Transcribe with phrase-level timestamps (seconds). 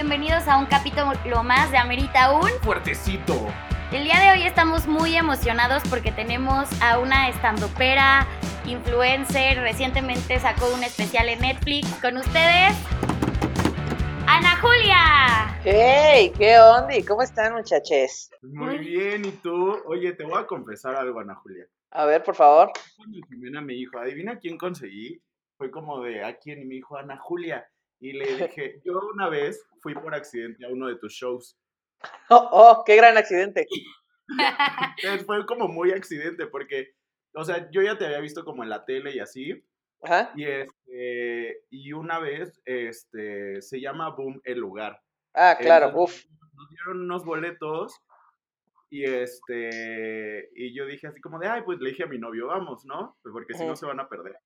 [0.00, 2.48] bienvenidos a un capítulo más de Amerita Un.
[2.62, 3.34] Fuertecito.
[3.92, 8.26] El día de hoy estamos muy emocionados porque tenemos a una estandopera,
[8.64, 12.72] influencer, recientemente sacó un especial en Netflix con ustedes.
[14.26, 15.60] Ana Julia.
[15.64, 16.32] ¡Hey!
[16.34, 16.94] ¿Qué onda?
[17.06, 18.30] ¿Cómo están, muchachos?
[18.40, 19.82] Muy bien, ¿y tú?
[19.84, 21.66] Oye, te voy a confesar algo, Ana Julia.
[21.90, 22.72] A ver, por favor.
[22.96, 25.22] Cuando Jimena me dijo, adivina quién conseguí,
[25.58, 27.68] fue como de a quién, y me dijo Ana Julia.
[28.00, 31.56] Y le dije, yo una vez fui por accidente a uno de tus shows.
[32.30, 33.66] Oh, oh, qué gran accidente.
[35.26, 36.94] Fue como muy accidente porque,
[37.34, 39.62] o sea, yo ya te había visto como en la tele y así.
[40.02, 40.32] Ajá.
[40.34, 45.02] Y, este, y una vez, este, se llama Boom el lugar.
[45.34, 46.30] Ah, claro, Entonces, uf.
[46.54, 48.00] Nos dieron unos boletos
[48.90, 52.48] y este, y yo dije así como de, ay, pues le dije a mi novio,
[52.48, 53.16] vamos, ¿no?
[53.22, 54.36] Pues porque si no se van a perder.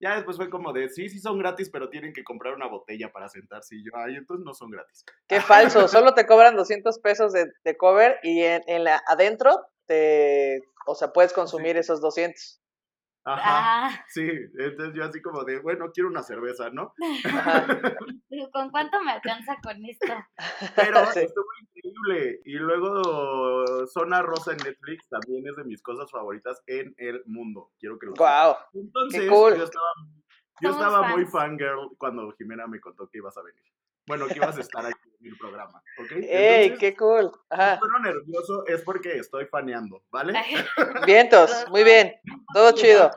[0.00, 3.10] Ya después fue como de, sí, sí son gratis, pero tienen que comprar una botella
[3.12, 3.76] para sentarse.
[3.76, 5.04] Y yo, ay, entonces no son gratis.
[5.26, 5.40] Qué
[5.80, 5.88] falso.
[5.88, 10.62] Solo te cobran 200 pesos de, de cover y en, en la, adentro te.
[10.86, 12.60] O sea, puedes consumir esos 200.
[13.28, 13.88] Ajá.
[13.88, 14.22] Ah, Sí,
[14.56, 16.94] entonces yo así como de, bueno, quiero una cerveza, ¿no?
[17.24, 17.66] Ajá.
[18.52, 20.14] ¿con cuánto me alcanza con esto?
[20.76, 21.20] Pero Sí.
[21.20, 22.40] estuvo increíble.
[22.44, 23.45] Y luego
[23.86, 27.70] Zona Rosa en Netflix también es de mis cosas favoritas en el mundo.
[27.78, 28.46] Quiero que lo sepas.
[28.72, 28.82] Wow.
[28.82, 29.56] Entonces, cool.
[29.56, 29.86] yo estaba,
[30.60, 33.62] yo estaba muy fangirl cuando Jimena me contó que ibas a venir.
[34.06, 36.10] Bueno, que ibas a estar aquí en el programa, ¿ok?
[36.12, 37.32] ¡Ey, Entonces, qué cool!
[37.32, 37.80] si Ajá.
[38.02, 40.32] nervioso es porque estoy faneando, ¿vale?
[41.06, 42.14] Vientos, muy bien.
[42.54, 43.10] Todo chido.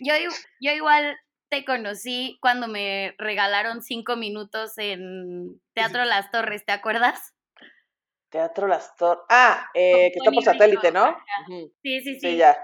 [0.00, 0.14] Yo,
[0.60, 1.16] yo igual
[1.48, 7.35] te conocí cuando me regalaron cinco minutos en Teatro Las Torres, ¿te acuerdas?
[8.36, 9.24] Teatro Las Torres.
[9.30, 11.16] Ah, eh, que está por satélite, ¿no?
[11.48, 12.20] Sí, sí, sí.
[12.20, 12.54] Sí, ya.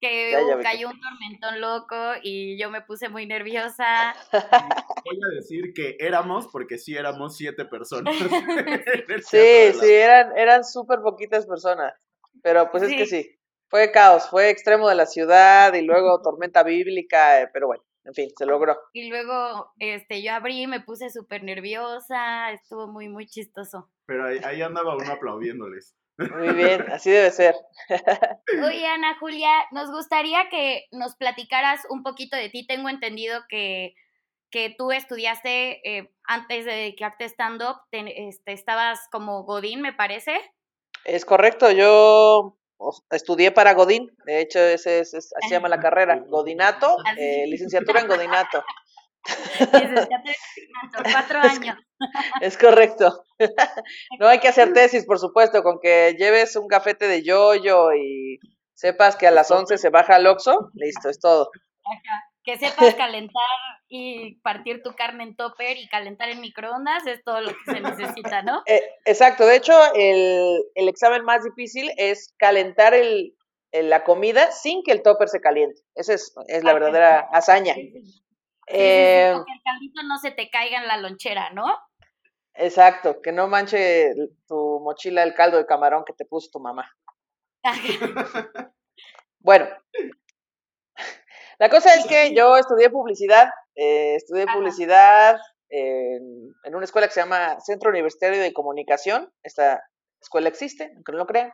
[0.00, 4.14] Que Ya, ya cayó un tormentón loco y yo me puse muy nerviosa.
[5.04, 8.14] Voy a decir que éramos, porque sí éramos siete personas.
[9.26, 11.92] Sí, sí, eran, eran súper poquitas personas.
[12.40, 13.22] Pero pues es que Sí.
[13.22, 13.30] sí.
[13.68, 18.14] Fue caos, fue extremo de la ciudad y luego tormenta bíblica, eh, pero bueno, en
[18.14, 18.78] fin, se logró.
[18.92, 23.90] Y luego este, yo abrí, me puse súper nerviosa, estuvo muy, muy chistoso.
[24.06, 25.94] Pero ahí, ahí andaba uno aplaudiéndoles.
[26.16, 27.54] Muy bien, así debe ser.
[28.66, 32.66] Oye, Ana Julia, nos gustaría que nos platicaras un poquito de ti.
[32.66, 33.94] Tengo entendido que,
[34.50, 39.92] que tú estudiaste eh, antes de dedicarte a stand-up, te- este, estabas como Godín, me
[39.92, 40.38] parece.
[41.04, 42.56] Es correcto, yo
[43.10, 47.46] estudié para Godín, de hecho ese es, es- así se llama la carrera, Godinato, eh,
[47.48, 48.62] licenciatura en Godinato,
[49.72, 51.78] Licenciatura en Manto, cuatro años.
[52.40, 53.23] es correcto.
[54.20, 58.38] No hay que hacer tesis, por supuesto, con que lleves un cafete de yoyo y
[58.74, 61.50] sepas que a las 11 se baja al Oxxo, listo, es todo.
[61.84, 62.22] Ajá.
[62.44, 63.42] Que sepas calentar
[63.88, 67.80] y partir tu carne en topper y calentar en microondas es todo lo que se
[67.80, 68.62] necesita, ¿no?
[68.66, 73.34] Eh, exacto, de hecho, el, el examen más difícil es calentar el,
[73.72, 75.80] el- la comida sin que el topper se caliente.
[75.94, 77.74] Esa es, es la Ah, verdadera hazaña.
[77.74, 77.94] Sí,
[78.66, 81.64] Eh, que el caldito no se te caiga en la lonchera, ¿no?
[82.54, 84.14] Exacto, que no manche
[84.46, 86.90] tu mochila el caldo de camarón que te puso tu mamá.
[89.40, 89.68] Bueno,
[91.58, 94.54] la cosa es que yo estudié publicidad, eh, estudié Ajá.
[94.54, 95.36] publicidad
[95.68, 99.30] en, en una escuela que se llama Centro Universitario de Comunicación.
[99.42, 99.82] Esta
[100.18, 101.52] escuela existe, aunque no lo crean.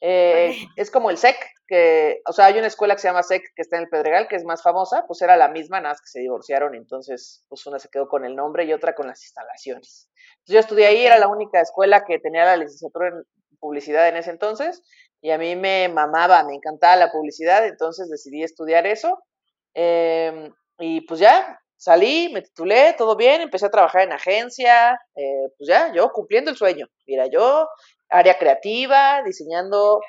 [0.00, 0.56] Eh.
[0.76, 3.62] Es como el SEC, que, o sea, hay una escuela que se llama SEC que
[3.62, 6.08] está en el Pedregal, que es más famosa, pues era la misma, nada más que
[6.08, 10.08] se divorciaron, entonces, pues una se quedó con el nombre y otra con las instalaciones.
[10.40, 13.22] Entonces, yo estudié ahí, era la única escuela que tenía la licenciatura en
[13.58, 14.82] publicidad en ese entonces,
[15.20, 19.22] y a mí me mamaba, me encantaba la publicidad, entonces decidí estudiar eso.
[19.74, 25.48] em, y pues ya, salí, me titulé, todo bien, empecé a trabajar en agencia, eh,
[25.58, 26.86] pues ya, yo cumpliendo el sueño.
[27.06, 27.68] Mira, yo,
[28.10, 30.00] área creativa, diseñando,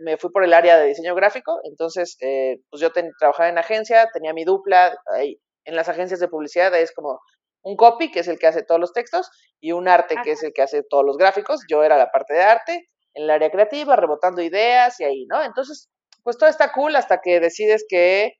[0.00, 3.58] me fui por el área de diseño gráfico, entonces, eh, pues yo ten- trabajaba en
[3.58, 7.20] agencia, tenía mi dupla, ahí, en las agencias de publicidad es como
[7.62, 9.30] un copy, que es el que hace todos los textos,
[9.60, 11.60] y un arte, que es el que hace todos los gráficos.
[11.70, 15.42] Yo era la parte de arte, en el área creativa, rebotando ideas y ahí, ¿no?
[15.42, 15.88] Entonces,
[16.22, 18.34] pues todo está cool hasta que decides que,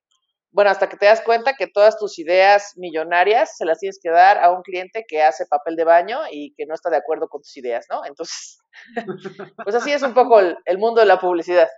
[0.55, 4.09] bueno, hasta que te das cuenta que todas tus ideas millonarias se las tienes que
[4.11, 7.29] dar a un cliente que hace papel de baño y que no está de acuerdo
[7.29, 8.05] con tus ideas, ¿no?
[8.05, 8.59] Entonces,
[9.65, 11.69] pues así es un poco el, el mundo de la publicidad.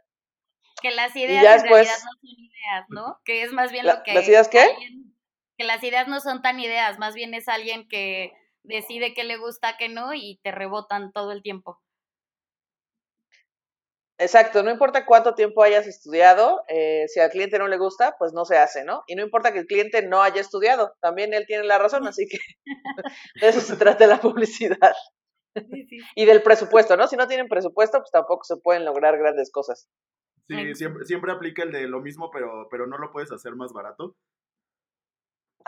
[0.82, 3.18] Que las ideas ya en realidad después- no son ideas, ¿no?
[3.24, 4.12] Que es más bien La- lo que...
[4.14, 4.60] ¿las ideas qué?
[4.60, 5.14] alguien-
[5.58, 8.30] que las ideas no son tan ideas, más bien es alguien que
[8.62, 11.80] decide qué le gusta, qué no, y te rebotan todo el tiempo.
[14.18, 18.32] Exacto, no importa cuánto tiempo hayas estudiado, eh, si al cliente no le gusta, pues
[18.32, 19.02] no se hace, ¿no?
[19.06, 22.26] Y no importa que el cliente no haya estudiado, también él tiene la razón, así
[22.26, 22.38] que
[23.40, 24.94] de eso se trata la publicidad.
[26.14, 27.08] Y del presupuesto, ¿no?
[27.08, 29.88] Si no tienen presupuesto, pues tampoco se pueden lograr grandes cosas.
[30.48, 33.72] Sí, siempre, siempre aplica el de lo mismo, pero, pero no lo puedes hacer más
[33.72, 34.16] barato.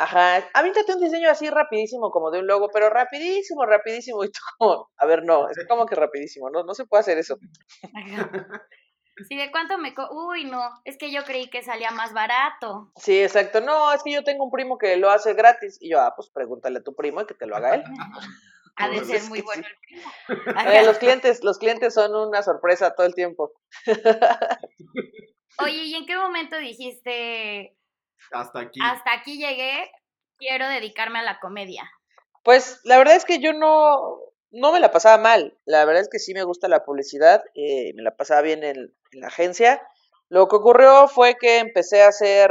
[0.00, 4.23] Ajá, avíntate un diseño así rapidísimo, como de un logo, pero rapidísimo, rapidísimo.
[4.23, 7.19] Y tú como, a ver, no, es como que rapidísimo, no, no se puede hacer
[7.19, 7.37] eso.
[9.27, 9.95] Sí, ¿de cuánto me...
[9.95, 12.93] Co Uy, no, es que yo creí que salía más barato.
[12.95, 13.61] Sí, exacto.
[13.61, 15.79] No, es que yo tengo un primo que lo hace gratis.
[15.81, 17.83] Y yo, ah, pues pregúntale a tu primo y que te lo haga él.
[18.81, 20.09] Ha de ser muy bueno el primo.
[20.73, 23.50] Eh, los clientes, los clientes son una sorpresa todo el tiempo.
[25.59, 27.77] Oye, ¿y en qué momento dijiste,
[28.32, 28.81] Hasta aquí.
[28.82, 29.91] hasta aquí llegué,
[30.37, 31.91] quiero dedicarme a la comedia?
[32.43, 34.19] Pues la verdad es que yo no,
[34.50, 35.59] no me la pasaba mal.
[35.65, 38.76] La verdad es que sí me gusta la publicidad, eh, me la pasaba bien en,
[38.76, 39.82] en la agencia.
[40.29, 42.50] Lo que ocurrió fue que empecé a hacer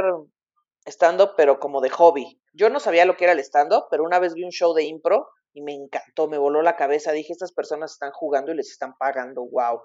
[0.86, 2.42] stand-up, pero como de hobby.
[2.54, 4.84] Yo no sabía lo que era el stand-up, pero una vez vi un show de
[4.84, 7.12] impro y me encantó, me voló la cabeza.
[7.12, 9.81] Dije, estas personas están jugando y les están pagando, wow.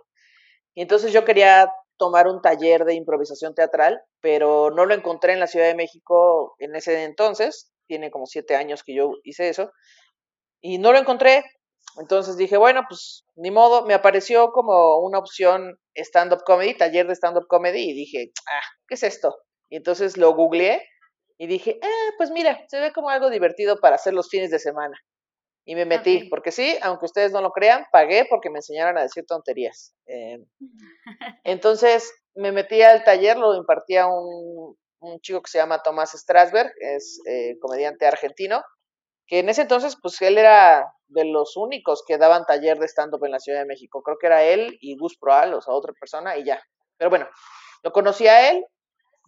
[0.74, 1.70] Y entonces yo quería
[2.02, 6.56] tomar un taller de improvisación teatral, pero no lo encontré en la Ciudad de México
[6.58, 7.72] en ese entonces.
[7.86, 9.70] Tiene como siete años que yo hice eso.
[10.60, 11.44] Y no lo encontré.
[12.00, 13.86] Entonces dije, bueno, pues ni modo.
[13.86, 17.90] Me apareció como una opción stand-up comedy, taller de stand-up comedy.
[17.90, 19.36] Y dije, ah, ¿qué es esto?
[19.70, 20.84] Y entonces lo googleé
[21.38, 24.58] y dije, ah, pues mira, se ve como algo divertido para hacer los fines de
[24.58, 24.98] semana.
[25.64, 29.02] Y me metí, porque sí, aunque ustedes no lo crean, pagué porque me enseñaron a
[29.02, 29.94] decir tonterías.
[30.06, 30.38] Eh,
[31.44, 36.72] entonces me metí al taller, lo impartía un, un chico que se llama Tomás Strasberg,
[36.80, 38.62] es eh, comediante argentino,
[39.26, 43.24] que en ese entonces, pues él era de los únicos que daban taller de stand-up
[43.24, 44.02] en la Ciudad de México.
[44.02, 46.62] Creo que era él y Gus Proal, o sea, otra persona, y ya.
[46.96, 47.28] Pero bueno,
[47.82, 48.64] lo conocí a él,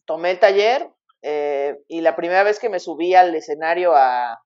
[0.05, 0.89] tomé el taller,
[1.23, 4.44] eh, y la primera vez que me subí al escenario a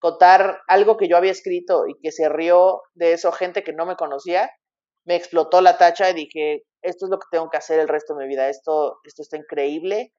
[0.00, 3.86] contar algo que yo había escrito y que se rió de eso gente que no
[3.86, 4.50] me conocía,
[5.04, 8.14] me explotó la tacha y dije, esto es lo que tengo que hacer el resto
[8.14, 10.12] de mi vida, esto, esto está increíble.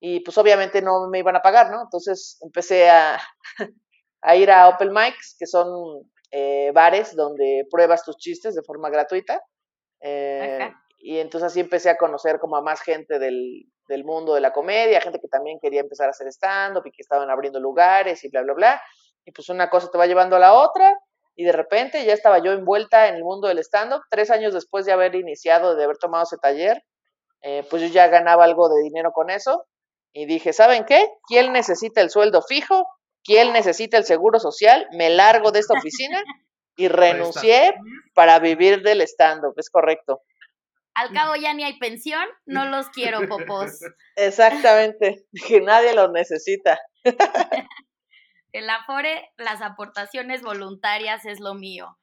[0.00, 1.82] Y pues obviamente no me iban a pagar, ¿no?
[1.82, 3.20] Entonces empecé a,
[4.22, 8.90] a ir a Open Mics, que son eh, bares donde pruebas tus chistes de forma
[8.90, 9.42] gratuita.
[10.00, 14.40] Eh, y entonces así empecé a conocer como a más gente del, del mundo de
[14.40, 18.24] la comedia, gente que también quería empezar a hacer stand-up y que estaban abriendo lugares
[18.24, 18.82] y bla, bla, bla.
[19.24, 20.98] Y pues una cosa te va llevando a la otra
[21.36, 24.02] y de repente ya estaba yo envuelta en el mundo del stand-up.
[24.10, 26.82] Tres años después de haber iniciado, de haber tomado ese taller,
[27.42, 29.64] eh, pues yo ya ganaba algo de dinero con eso.
[30.12, 31.08] Y dije, ¿saben qué?
[31.26, 32.86] ¿Quién necesita el sueldo fijo?
[33.24, 34.86] ¿Quién necesita el seguro social?
[34.92, 36.22] Me largo de esta oficina
[36.76, 37.74] y renuncié
[38.14, 39.54] para vivir del stand-up.
[39.56, 40.22] Es correcto.
[40.94, 43.78] Al cabo ya ni hay pensión, no los quiero, popos.
[44.16, 45.24] Exactamente.
[45.46, 46.78] Que nadie los necesita.
[48.52, 51.96] El Afore, las aportaciones voluntarias es lo mío.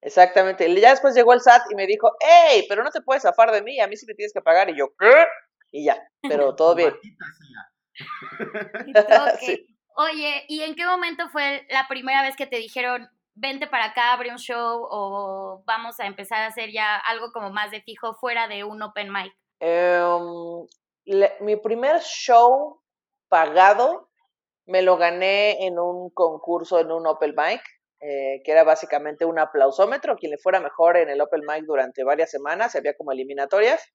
[0.00, 0.68] Exactamente.
[0.68, 3.52] Y ya después llegó el SAT y me dijo, hey, pero no te puedes zafar
[3.52, 4.68] de mí, a mí sí me tienes que pagar.
[4.70, 5.26] Y yo, ¿qué?
[5.70, 5.96] Y ya,
[6.28, 6.92] pero todo bien.
[6.92, 8.84] Maldita sea.
[8.86, 9.66] Y todo que- Sí.
[9.94, 14.12] Oye, ¿y en qué momento fue la primera vez que te dijeron, vente para acá,
[14.14, 18.14] abre un show o vamos a empezar a hacer ya algo como más de fijo
[18.14, 19.34] fuera de un open mic?
[19.60, 20.66] Em,
[21.04, 22.82] le- mi primer show
[23.28, 24.10] pagado
[24.72, 27.60] me lo gané en un concurso, en un Open Mic,
[28.00, 30.16] eh, que era básicamente un aplausómetro.
[30.16, 33.86] Quien le fuera mejor en el Open Mic durante varias semanas, había como eliminatorias,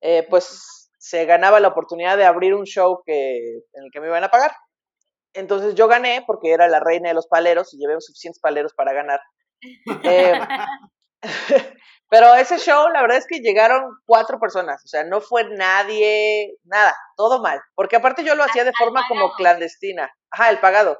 [0.00, 4.06] eh, pues se ganaba la oportunidad de abrir un show que, en el que me
[4.06, 4.52] iban a pagar.
[5.34, 8.94] Entonces yo gané porque era la reina de los paleros y llevé suficientes paleros para
[8.94, 9.20] ganar.
[10.04, 10.40] Eh,
[12.08, 16.56] pero ese show, la verdad es que llegaron cuatro personas, o sea, no fue nadie,
[16.64, 17.60] nada, todo mal.
[17.74, 20.12] Porque aparte yo lo hacía de forma como clandestina.
[20.30, 20.98] Ajá, el pagado.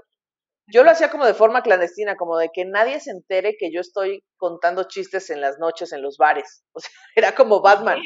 [0.66, 3.80] Yo lo hacía como de forma clandestina, como de que nadie se entere que yo
[3.80, 6.64] estoy contando chistes en las noches en los bares.
[6.72, 8.00] O sea, era como Batman.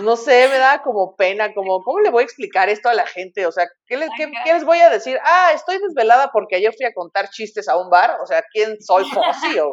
[0.00, 3.06] No sé, me da como pena, como, ¿cómo le voy a explicar esto a la
[3.06, 3.44] gente?
[3.44, 4.44] O sea, ¿qué les, qué, Ajá.
[4.44, 5.18] qué les voy a decir?
[5.22, 8.16] Ah, estoy desvelada porque ayer fui a contar chistes a un bar.
[8.22, 9.04] O sea, ¿quién soy?
[9.04, 9.72] Fossi o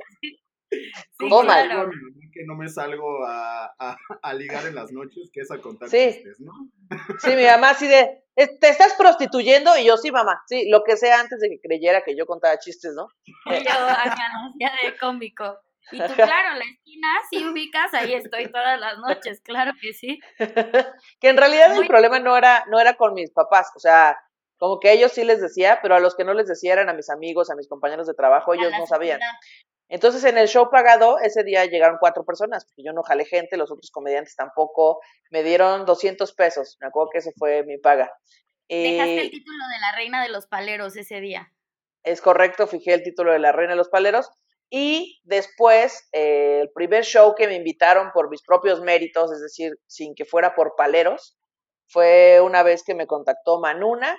[1.19, 1.89] Sí, claro.
[2.33, 5.89] que no me salgo a, a, a ligar en las noches, que es a contar
[5.89, 6.05] Sí.
[6.13, 6.51] chistes, ¿no?
[7.19, 9.77] Sí, mi mamá así de, "¿Es- ¿te estás prostituyendo?
[9.77, 12.57] Y yo, sí, mamá, sí, lo que sea antes de que creyera que yo contaba
[12.59, 13.07] chistes, ¿no?
[13.61, 15.57] Y yo acá hacía de cómico.
[15.91, 20.19] Y tú, claro, la esquina, si ubicas, ahí estoy todas las noches, claro que sí.
[21.19, 24.17] que en realidad el Muy- problema no era, no era con mis papás, o sea,
[24.57, 26.93] como que ellos sí les decía, pero a los que no les decía eran a
[26.93, 29.19] mis amigos, a mis compañeros de trabajo, ellos no sabían.
[29.87, 33.57] Entonces en el show pagado ese día llegaron cuatro personas, porque yo no jalé gente,
[33.57, 38.11] los otros comediantes tampoco, me dieron 200 pesos, me acuerdo que eso fue mi paga.
[38.67, 41.51] Dejaste el título de la reina de los paleros ese día.
[42.03, 44.29] Es correcto, fijé el título de la reina de los paleros.
[44.71, 49.73] Y después, eh, el primer show que me invitaron por mis propios méritos, es decir,
[49.85, 51.37] sin que fuera por paleros,
[51.87, 54.17] fue una vez que me contactó Manuna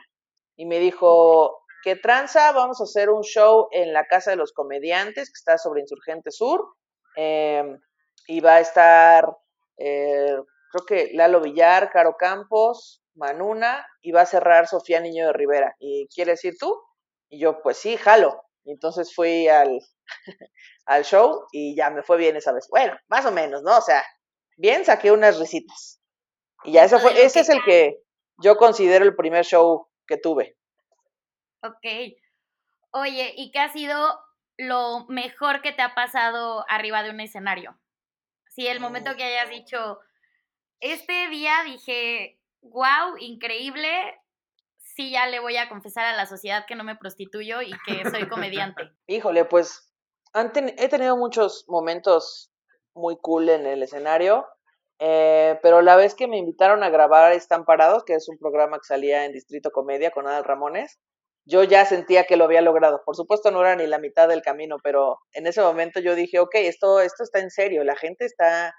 [0.57, 2.53] y me dijo, ¿qué tranza?
[2.53, 6.31] Vamos a hacer un show en la Casa de los Comediantes, que está sobre Insurgente
[6.31, 6.67] Sur.
[7.17, 7.79] Em,
[8.27, 9.37] y va a estar,
[9.79, 10.37] eh,
[10.73, 15.77] creo que Lalo Villar, Caro Campos, Manuna, y va a cerrar Sofía Niño de Rivera.
[15.79, 16.77] ¿Y quieres ir tú?
[17.29, 18.43] Y yo, pues sí, jalo.
[18.65, 19.79] Y entonces fui al,
[20.87, 22.67] al show y ya me fue bien esa vez.
[22.71, 23.77] Bueno, más o menos, ¿no?
[23.79, 24.03] O sea,
[24.57, 26.01] bien saqué unas risitas.
[26.65, 28.03] Y ya ese fue, ese es el que
[28.43, 30.57] yo considero el primer show que tuve.
[31.63, 32.17] Ok.
[32.93, 34.21] Oye, ¿y qué ha sido
[34.57, 37.79] lo mejor que te ha pasado arriba de un escenario?
[38.49, 40.01] Sí, el momento que hayas dicho,
[40.81, 44.19] este día dije, wow, increíble,
[44.79, 48.09] sí ya le voy a confesar a la sociedad que no me prostituyo y que
[48.09, 48.91] soy comediante.
[49.07, 49.93] Híjole, pues
[50.35, 52.51] he tenido muchos momentos
[52.95, 54.47] muy cool en el escenario,
[54.99, 58.79] eh, pero la vez que me invitaron a grabar Están Parados, que es un programa
[58.79, 60.99] que salía en Distrito Comedia con Adal Ramones,
[61.45, 63.03] yo ya sentía que lo había logrado.
[63.05, 66.41] Por supuesto no era ni la mitad del camino, pero en ese momento yo dije,
[66.41, 68.75] ok, esto, esto está en serio, la gente está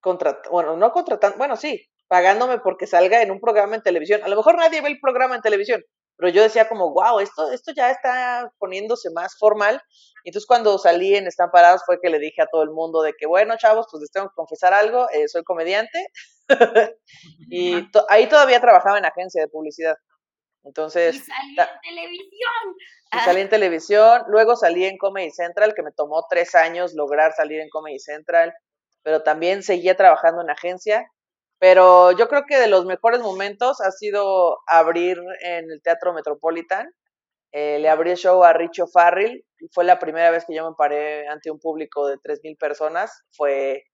[0.00, 4.22] contratando, bueno, no contratando, bueno, sí, pagándome porque salga en un programa en televisión.
[4.22, 5.82] A lo mejor nadie ve el programa en televisión,
[6.20, 9.80] pero yo decía como, wow, esto, esto ya está poniéndose más formal.
[10.22, 13.00] Y entonces cuando salí en Están Parados fue que le dije a todo el mundo
[13.00, 16.08] de que, bueno, chavos, pues les tengo que confesar algo, eh, soy comediante.
[17.50, 19.96] y ahí todavía trabajaba en agencia de publicidad.
[20.62, 21.16] Entonces...
[21.16, 22.76] Y salí en televisión.
[23.12, 27.32] Y salí en televisión, luego salí en Comedy Central, que me tomó tres años lograr
[27.32, 28.52] salir en Comedy Central,
[29.02, 31.10] pero también seguía trabajando en agencia
[31.60, 36.90] pero yo creo que de los mejores momentos ha sido abrir en el Teatro Metropolitan.
[37.52, 40.68] Eh, le abrí el show a Richo Farrell y fue la primera vez que yo
[40.68, 43.24] me paré ante un público de 3.000 personas.
[43.36, 43.84] Fue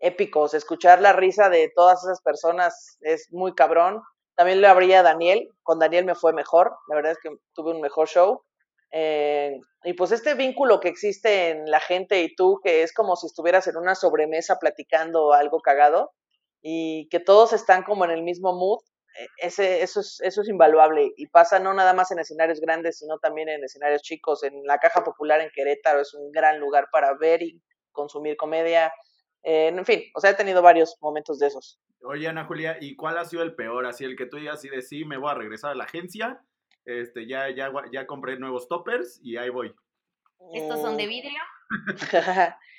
[0.00, 0.46] épico.
[0.46, 4.02] escuchar la risa de todas esas personas es muy cabrón.
[4.34, 5.48] También le abrí a Daniel.
[5.62, 6.76] Con Daniel me fue mejor.
[6.88, 8.42] La verdad es que tuve un mejor show.
[8.90, 13.14] Eh, y pues este vínculo que existe en la gente y tú, que es como
[13.14, 16.10] si estuvieras en una sobremesa platicando algo cagado,
[16.66, 18.78] y que todos están como en el mismo mood,
[19.20, 22.98] e, ese, eso, es, eso es invaluable y pasa no nada más en escenarios grandes,
[22.98, 24.42] sino también en escenarios chicos.
[24.44, 27.60] En la Caja Popular en Querétaro es un gran lugar para ver y
[27.92, 28.90] consumir comedia.
[29.42, 31.78] en fin, o sea, he tenido varios momentos de esos.
[32.02, 33.84] Oye, Ana Julia, ¿y cuál ha sido el peor?
[33.84, 36.40] Así, el que tú digas así de sí, me voy a regresar a la agencia,
[36.86, 39.74] este, ya, ya, ya compré nuevos toppers y ahí voy.
[40.54, 41.08] ¿Estos son de mm.
[41.08, 41.40] vidrio?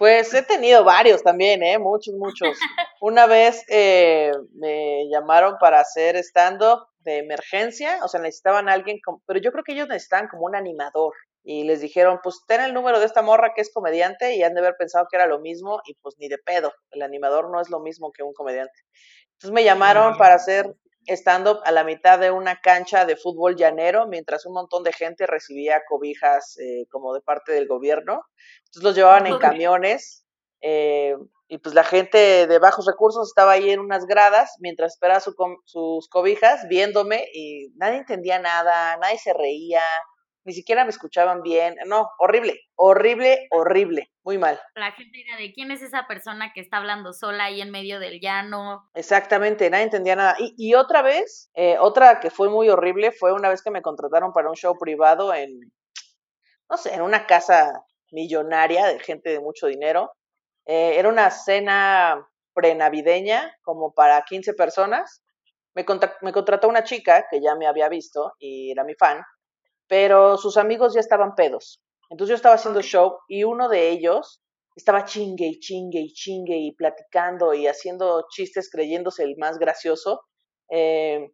[0.00, 1.78] Pues he tenido varios también, ¿eh?
[1.78, 2.56] Muchos, muchos.
[3.02, 8.98] Una vez eh, me llamaron para hacer stand-up de emergencia, o sea, necesitaban a alguien,
[9.26, 11.12] pero yo creo que ellos necesitaban como un animador.
[11.44, 14.54] Y les dijeron, pues ten el número de esta morra que es comediante y han
[14.54, 17.60] de haber pensado que era lo mismo y pues ni de pedo, el animador no
[17.60, 18.80] es lo mismo que un comediante.
[19.32, 20.74] Entonces me llamaron para hacer
[21.06, 25.26] stand-up a la mitad de una cancha de fútbol llanero, mientras un montón de gente
[25.26, 28.22] recibía cobijas eh, como de parte del gobierno.
[28.58, 30.24] Entonces los llevaban en camiones
[30.60, 31.14] eh,
[31.48, 36.08] y pues la gente de bajos recursos estaba ahí en unas gradas mientras esperaba sus
[36.08, 39.82] cobijas viéndome y nadie entendía nada, nadie se reía,
[40.50, 41.76] ni siquiera me escuchaban bien.
[41.86, 44.60] No, horrible, horrible, horrible, muy mal.
[44.74, 48.00] La gente era de quién es esa persona que está hablando sola ahí en medio
[48.00, 48.90] del llano.
[48.94, 50.34] Exactamente, nadie entendía nada.
[50.40, 53.80] Y, y otra vez, eh, otra que fue muy horrible fue una vez que me
[53.80, 55.60] contrataron para un show privado en,
[56.68, 60.10] no sé, en una casa millonaria de gente de mucho dinero.
[60.66, 65.22] Eh, era una cena prenavideña, como para 15 personas.
[65.74, 65.86] Me,
[66.22, 69.22] me contrató una chica que ya me había visto y era mi fan,
[69.90, 71.82] pero sus amigos ya estaban pedos.
[72.10, 74.40] Entonces yo estaba haciendo show y uno de ellos
[74.76, 80.22] estaba chingue y chingue y chingue y platicando y haciendo chistes creyéndose el más gracioso.
[80.70, 81.32] Eh,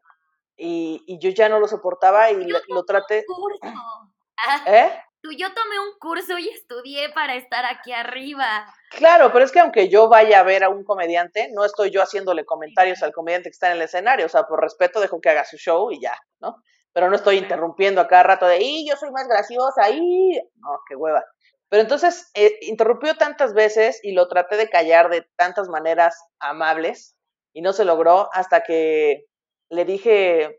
[0.56, 3.26] y, yo ya no lo soportaba y lo, lo, traté.
[4.66, 4.90] ¿Eh?
[5.38, 8.72] yo tomé un curso y estudié para estar aquí arriba.
[8.90, 12.00] Claro, pero es que aunque yo vaya a ver a un comediante, no estoy yo
[12.00, 15.28] haciéndole comentarios al comediante que está en el escenario, o sea, por respeto dejo que
[15.28, 16.62] haga su show y ya, ¿no?
[16.96, 20.78] Pero no estoy interrumpiendo a cada rato de, y yo soy más graciosa, y no,
[20.88, 21.22] qué hueva.
[21.68, 27.14] Pero entonces eh, interrumpió tantas veces y lo traté de callar de tantas maneras amables
[27.52, 29.26] y no se logró hasta que
[29.68, 30.58] le dije,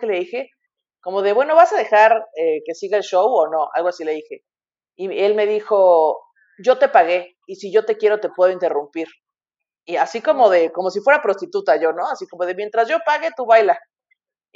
[0.00, 0.50] ¿qué le dije?
[1.02, 3.68] como de, bueno, ¿vas a dejar eh, que siga el show o no?
[3.74, 4.42] Algo así le dije.
[4.96, 6.18] y él me dijo,
[6.64, 9.08] yo te pagué y si yo te quiero te puedo interrumpir.
[9.84, 12.08] Y así como de, como si fuera prostituta yo, ¿no?
[12.08, 13.78] Así como de, mientras yo pague, tú baila.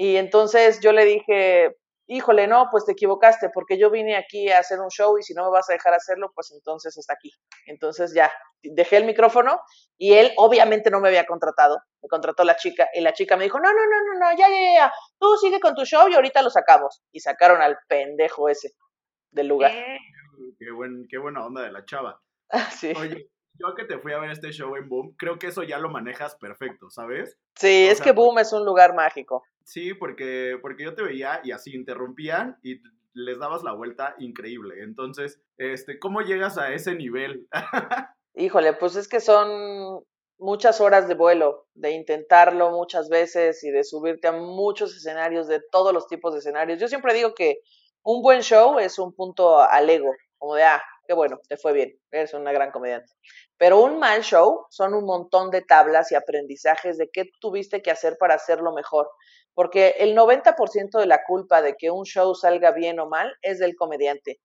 [0.00, 1.76] Y entonces yo le dije,
[2.06, 5.34] híjole, no, pues te equivocaste, porque yo vine aquí a hacer un show y si
[5.34, 7.32] no me vas a dejar hacerlo, pues entonces está aquí.
[7.66, 9.60] Entonces ya, dejé el micrófono
[9.98, 13.42] y él obviamente no me había contratado, me contrató la chica y la chica me
[13.42, 16.14] dijo, no, no, no, no, no, ya, ya, ya, tú sigue con tu show y
[16.14, 17.02] ahorita lo sacamos.
[17.10, 18.74] Y sacaron al pendejo ese
[19.32, 19.72] del lugar.
[20.60, 22.20] Qué, buen, qué buena onda de la chava.
[22.70, 22.92] sí.
[22.96, 23.28] Oye,
[23.58, 25.90] yo que te fui a ver este show en Boom, creo que eso ya lo
[25.90, 27.36] manejas perfecto, ¿sabes?
[27.56, 29.42] Sí, es que Boom es un lugar mágico.
[29.68, 32.80] Sí, porque, porque yo te veía y así interrumpían y
[33.12, 34.82] les dabas la vuelta increíble.
[34.82, 37.46] Entonces, este, ¿cómo llegas a ese nivel?
[38.34, 40.02] Híjole, pues es que son
[40.38, 45.60] muchas horas de vuelo, de intentarlo muchas veces y de subirte a muchos escenarios, de
[45.70, 46.80] todos los tipos de escenarios.
[46.80, 47.58] Yo siempre digo que
[48.02, 51.74] un buen show es un punto al ego, como de, ah, qué bueno, te fue
[51.74, 53.12] bien, eres una gran comediante.
[53.58, 57.90] Pero un mal show son un montón de tablas y aprendizajes de qué tuviste que
[57.90, 59.10] hacer para hacerlo mejor.
[59.54, 63.58] Porque el 90% de la culpa de que un show salga bien o mal es
[63.58, 64.40] del comediante.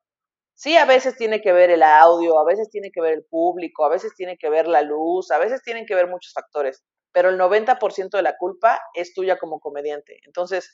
[0.55, 3.85] Sí, a veces tiene que ver el audio, a veces tiene que ver el público,
[3.85, 7.29] a veces tiene que ver la luz, a veces tienen que ver muchos factores, pero
[7.29, 10.19] el 90% de la culpa es tuya como comediante.
[10.25, 10.71] Entonces,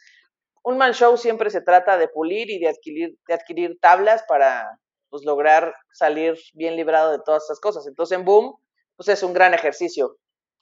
[0.63, 4.69] un mal show siempre se trata de pulir y de adquirir, de adquirir tablas para,
[5.09, 7.87] pues lograr salir bien librado de todas estas cosas.
[7.87, 8.55] Entonces en Boom,
[8.95, 10.17] pues es un gran ejercicio.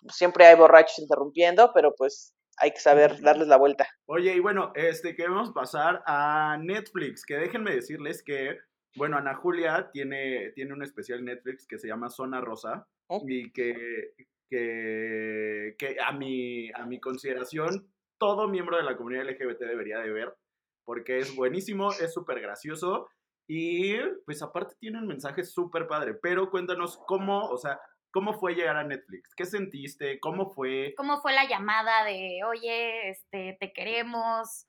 [0.10, 3.88] Siempre hay borrachos interrumpiendo, pero pues hay que saber darles la vuelta.
[4.06, 8.58] Oye, y bueno, este, queremos pasar a Netflix, que déjenme decirles que,
[8.96, 12.88] bueno, Ana Julia tiene, tiene un especial Netflix que se llama Zona Rosa
[13.27, 14.13] y que,
[14.50, 20.12] que, que, a, mi, a mi consideración todo miembro de la comunidad LGBT debería de
[20.12, 20.36] ver,
[20.84, 23.08] porque es buenísimo, es súper gracioso
[23.48, 27.80] y pues aparte tiene un mensaje súper padre, pero cuéntanos cómo, o sea,
[28.12, 30.94] cómo fue llegar a Netflix, qué sentiste, cómo fue.
[30.98, 34.68] ¿Cómo fue la llamada de, oye, este, te queremos?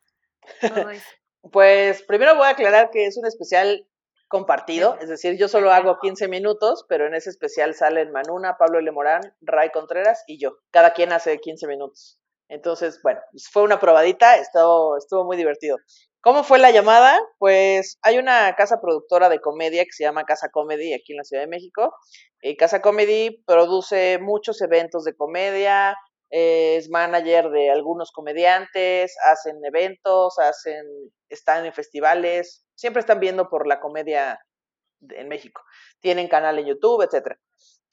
[1.52, 3.86] pues primero voy a aclarar que es un especial
[4.28, 8.78] compartido, es decir, yo solo hago 15 minutos, pero en ese especial salen Manuna, Pablo
[8.78, 8.90] L.
[8.92, 10.58] Morán, Ray Contreras y yo.
[10.70, 12.20] Cada quien hace 15 minutos.
[12.48, 15.78] Entonces, bueno, fue una probadita, estuvo, estuvo muy divertido.
[16.28, 17.18] ¿Cómo fue la llamada?
[17.38, 21.24] Pues hay una casa productora de comedia que se llama Casa Comedy aquí en la
[21.24, 21.94] Ciudad de México.
[22.42, 25.96] Y Casa Comedy produce muchos eventos de comedia,
[26.28, 30.84] es manager de algunos comediantes, hacen eventos, hacen,
[31.30, 34.38] están en festivales, siempre están viendo por la comedia
[35.08, 35.62] en México.
[36.00, 37.40] Tienen canal en YouTube, etcétera.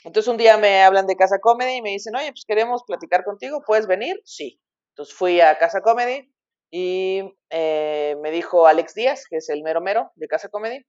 [0.04, 3.24] Entonces un día me hablan de Casa Comedy y me dicen, oye, pues queremos platicar
[3.24, 4.19] contigo, ¿puedes venir?
[4.26, 4.60] Sí.
[4.89, 6.35] Entonces fui a Casa Comedy,
[6.77, 10.85] y eh, me dijo Alex Díaz, que es el mero mero de Casa Comedy,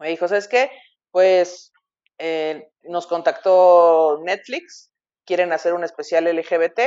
[0.00, 0.68] me dijo, ¿sabes qué?
[1.12, 1.72] Pues
[2.18, 4.90] eh, nos contactó Netflix,
[5.24, 6.80] quieren hacer un especial LGBT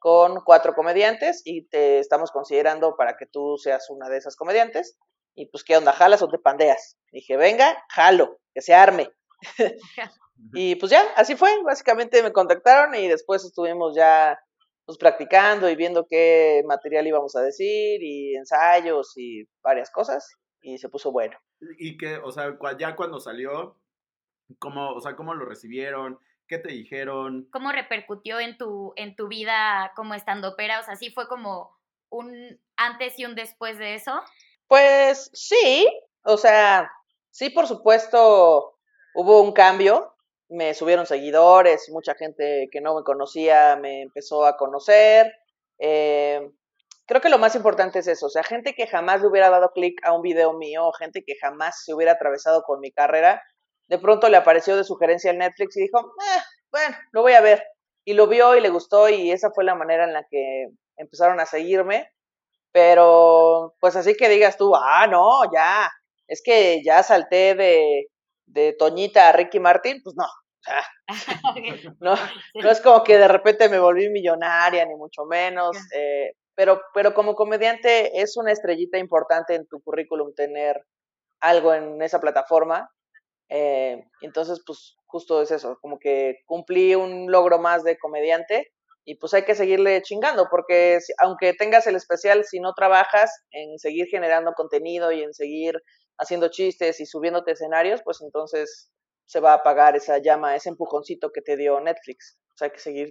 [0.00, 4.98] con cuatro comediantes y te estamos considerando para que tú seas una de esas comediantes.
[5.34, 5.92] Y pues, ¿qué onda?
[5.92, 6.98] ¿Jalas o te pandeas?
[7.10, 9.14] Dije, venga, jalo, que se arme.
[10.52, 11.50] y pues ya, así fue.
[11.62, 14.38] Básicamente me contactaron y después estuvimos ya
[14.90, 20.78] pues, practicando y viendo qué material íbamos a decir y ensayos y varias cosas y
[20.78, 21.38] se puso bueno.
[21.78, 23.78] Y que, o sea, ya cuando salió,
[24.58, 26.18] ¿cómo, o sea, cómo lo recibieron?
[26.48, 27.46] ¿Qué te dijeron?
[27.52, 30.80] ¿Cómo repercutió en tu, en tu vida como estandopera?
[30.80, 31.70] O sea, ¿sí fue como
[32.08, 34.20] un antes y un después de eso?
[34.66, 35.88] Pues sí,
[36.24, 36.90] o sea,
[37.30, 38.76] sí, por supuesto,
[39.14, 40.16] hubo un cambio
[40.50, 45.32] me subieron seguidores, mucha gente que no me conocía me empezó a conocer.
[45.78, 46.50] Eh,
[47.06, 49.70] creo que lo más importante es eso, o sea, gente que jamás le hubiera dado
[49.72, 53.42] clic a un video mío, gente que jamás se hubiera atravesado con mi carrera,
[53.88, 57.40] de pronto le apareció de sugerencia en Netflix y dijo, eh, bueno, lo voy a
[57.40, 57.64] ver.
[58.04, 61.40] Y lo vio y le gustó y esa fue la manera en la que empezaron
[61.40, 62.08] a seguirme.
[62.72, 65.90] Pero, pues así que digas tú, ah, no, ya,
[66.28, 68.06] es que ya salté de,
[68.52, 70.26] de Toñita a Ricky Martin, pues no,
[72.00, 72.14] no,
[72.54, 77.14] no es como que de repente me volví millonaria, ni mucho menos, eh, pero, pero
[77.14, 80.84] como comediante es una estrellita importante en tu currículum tener
[81.40, 82.90] algo en esa plataforma.
[83.48, 88.70] Eh, entonces, pues justo es eso, como que cumplí un logro más de comediante
[89.04, 93.78] y pues hay que seguirle chingando, porque aunque tengas el especial, si no trabajas en
[93.78, 95.82] seguir generando contenido y en seguir
[96.20, 98.92] haciendo chistes y subiéndote escenarios, pues entonces
[99.24, 102.38] se va a apagar esa llama, ese empujoncito que te dio Netflix.
[102.54, 103.10] O sea, hay que seguir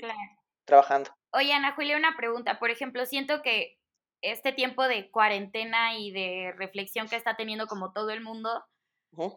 [0.66, 1.10] trabajando.
[1.34, 2.60] Oye, Ana Julia, una pregunta.
[2.60, 3.78] Por ejemplo, siento que
[4.22, 8.64] este tiempo de cuarentena y de reflexión que está teniendo como todo el mundo,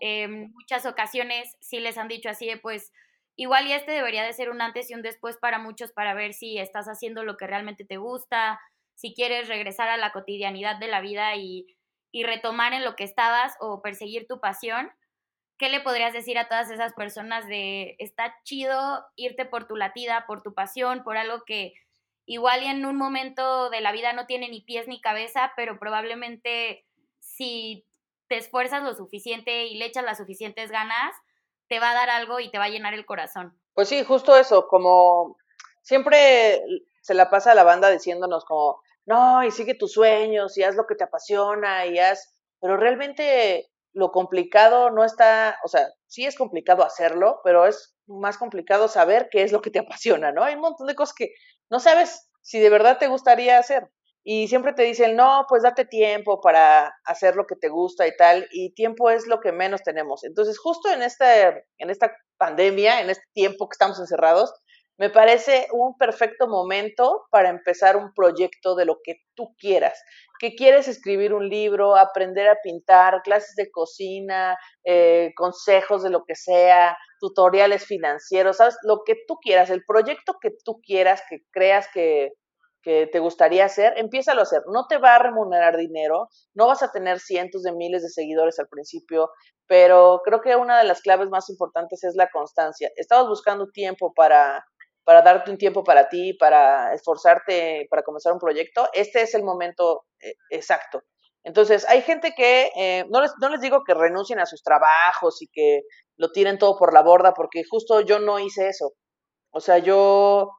[0.01, 2.93] En muchas ocasiones sí les han dicho así de pues
[3.37, 6.35] igual y este debería de ser un antes y un después para muchos para ver
[6.35, 8.61] si estás haciendo lo que realmente te gusta,
[8.95, 11.67] si quieres regresar a la cotidianidad de la vida y,
[12.12, 14.92] y retomar en lo que estabas o perseguir tu pasión.
[15.59, 20.27] ¿Qué le podrías decir a todas esas personas de está chido irte por tu latida,
[20.27, 21.72] por tu pasión, por algo que
[22.27, 25.79] igual y en un momento de la vida no tiene ni pies ni cabeza, pero
[25.79, 26.85] probablemente
[27.20, 27.87] si
[28.29, 31.14] te esfuerzas lo suficiente y le echas las suficientes ganas,
[31.68, 33.59] te va a dar algo y te va a llenar el corazón.
[33.75, 35.37] Pues sí, justo eso, como
[35.83, 36.62] siempre
[37.01, 40.75] se la pasa a la banda diciéndonos como, no, y sigue tus sueños y haz
[40.75, 46.25] lo que te apasiona y haz, pero realmente lo complicado no está, o sea, sí
[46.25, 50.45] es complicado hacerlo, pero es más complicado saber qué es lo que te apasiona, ¿no?
[50.45, 51.31] Hay un montón de cosas que
[51.71, 53.88] no sabes si de verdad te gustaría hacer.
[54.25, 58.17] Y siempre te dicen, no, pues date tiempo para hacer lo que te gusta y
[58.17, 60.23] tal, y tiempo es lo que menos tenemos.
[60.23, 64.55] Entonces, justo en, este, en esta pandemia, en este tiempo que estamos encerrados,
[64.98, 70.00] me parece un perfecto momento para empezar un proyecto de lo que tú quieras.
[70.38, 76.24] Que quieres escribir un libro, aprender a pintar, clases de cocina, eh, consejos de lo
[76.24, 78.76] que sea, tutoriales financieros, ¿sabes?
[78.83, 82.33] Lo que tú quieras, el proyecto que tú quieras, que creas que,
[82.83, 84.62] que te gustaría hacer, empiézalo a hacer.
[84.66, 88.59] No te va a remunerar dinero, no vas a tener cientos de miles de seguidores
[88.59, 89.31] al principio,
[89.66, 92.90] pero creo que una de las claves más importantes es la constancia.
[92.96, 94.62] Estamos buscando tiempo para
[95.05, 99.43] para darte un tiempo para ti, para esforzarte, para comenzar un proyecto, este es el
[99.43, 101.03] momento eh, exacto.
[101.45, 105.43] Entonces, hay gente que, eh, no, les, no les digo que renuncien a sus trabajos
[105.43, 105.83] y que
[106.17, 108.93] lo tiren todo por la borda, porque justo yo no hice eso.
[109.51, 110.51] O sea, yo,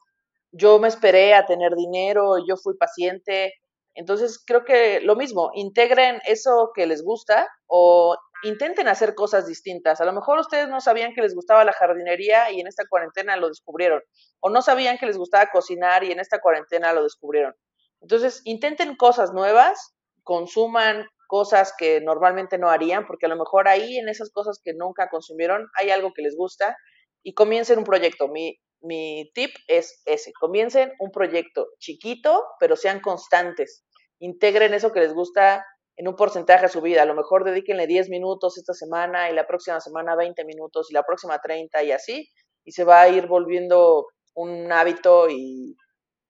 [0.51, 3.53] yo me esperé a tener dinero, yo fui paciente.
[3.95, 10.01] Entonces, creo que lo mismo, integren eso que les gusta o intenten hacer cosas distintas.
[10.01, 13.38] A lo mejor ustedes no sabían que les gustaba la jardinería y en esta cuarentena
[13.38, 14.01] lo descubrieron.
[14.39, 17.56] O no sabían que les gustaba cocinar y en esta cuarentena lo descubrieron.
[18.01, 23.97] Entonces, intenten cosas nuevas, consuman cosas que normalmente no harían, porque a lo mejor ahí
[23.97, 26.77] en esas cosas que nunca consumieron hay algo que les gusta
[27.23, 28.27] y comiencen un proyecto.
[28.27, 33.86] Mi, mi tip es ese, comiencen un proyecto chiquito, pero sean constantes.
[34.19, 37.03] Integren eso que les gusta en un porcentaje a su vida.
[37.03, 40.93] A lo mejor dedíquenle 10 minutos esta semana y la próxima semana 20 minutos y
[40.93, 42.29] la próxima 30 y así.
[42.63, 45.75] Y se va a ir volviendo un hábito y,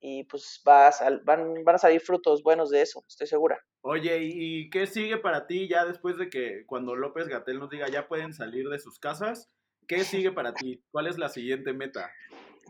[0.01, 0.91] y pues va
[1.23, 3.59] van, van a salir frutos buenos de eso, estoy segura.
[3.81, 7.87] Oye, ¿y qué sigue para ti ya después de que cuando López Gatel nos diga
[7.89, 9.49] ya pueden salir de sus casas?
[9.87, 10.83] ¿Qué sigue para ti?
[10.91, 12.11] ¿Cuál es la siguiente meta?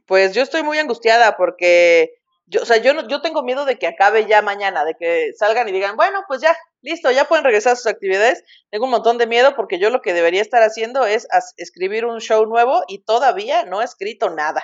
[0.06, 3.88] Pues yo estoy muy angustiada porque yo, o sea, yo, yo tengo miedo de que
[3.88, 7.73] acabe ya mañana, de que salgan y digan, bueno, pues ya, listo, ya pueden regresar
[7.73, 8.43] a sus actividades.
[8.69, 11.27] Tengo un montón de miedo porque yo lo que debería estar haciendo es
[11.58, 14.63] escribir un show nuevo y todavía no he escrito nada.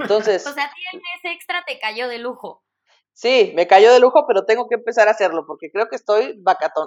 [0.00, 0.46] Entonces...
[0.46, 0.70] o sea,
[1.18, 2.62] ese extra te cayó de lujo.
[3.12, 6.42] Sí, me cayó de lujo, pero tengo que empezar a hacerlo porque creo que estoy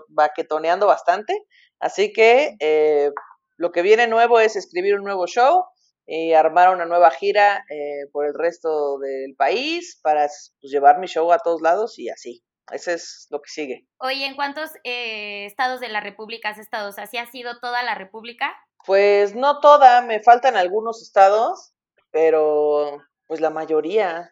[0.10, 1.46] baquetoneando bastante.
[1.80, 3.12] Así que eh,
[3.56, 5.64] lo que viene nuevo es escribir un nuevo show
[6.08, 10.28] y armar una nueva gira eh, por el resto del país para
[10.62, 12.44] pues, llevar mi show a todos lados y así.
[12.72, 13.88] Ese es lo que sigue.
[14.00, 16.90] Oye, ¿en cuántos eh, estados de la República has estado?
[16.90, 18.56] O sea, ¿sí ha sido toda la República?
[18.86, 21.74] Pues no toda, me faltan algunos estados,
[22.12, 24.32] pero pues la mayoría.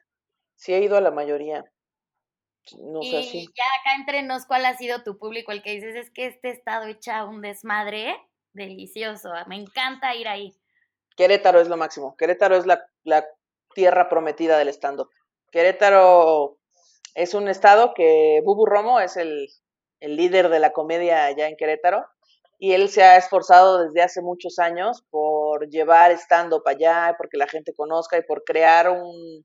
[0.56, 1.66] Sí he ido a la mayoría.
[2.80, 5.52] No sé, y ya acá entre nos, ¿cuál ha sido tu público?
[5.52, 8.18] El que dices es que este estado echa un desmadre
[8.54, 9.30] delicioso.
[9.48, 10.58] Me encanta ir ahí.
[11.16, 12.16] Querétaro es lo máximo.
[12.18, 12.86] Querétaro es la,
[13.74, 15.10] tierra prometida del stand-up.
[15.52, 16.58] Querétaro
[17.14, 19.50] es un estado que Bubu Romo es el,
[20.00, 22.06] líder de la comedia allá en Querétaro
[22.58, 27.48] y él se ha esforzado desde hace muchos años por llevar stand-up allá, porque la
[27.48, 29.44] gente conozca y por crear un,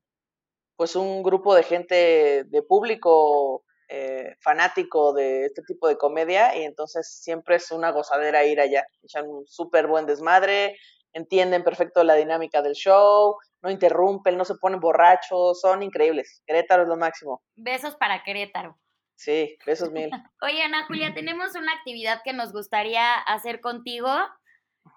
[0.77, 6.63] pues un grupo de gente, de público eh, fanático de este tipo de comedia y
[6.63, 8.85] entonces siempre es una gozadera ir allá.
[9.03, 10.77] Echan un súper buen desmadre,
[11.13, 16.41] entienden perfecto la dinámica del show, no interrumpen, no se ponen borrachos, son increíbles.
[16.45, 17.41] Querétaro es lo máximo.
[17.55, 18.77] Besos para Querétaro.
[19.15, 20.09] Sí, besos mil.
[20.41, 24.09] Oye, Ana Julia, tenemos una actividad que nos gustaría hacer contigo.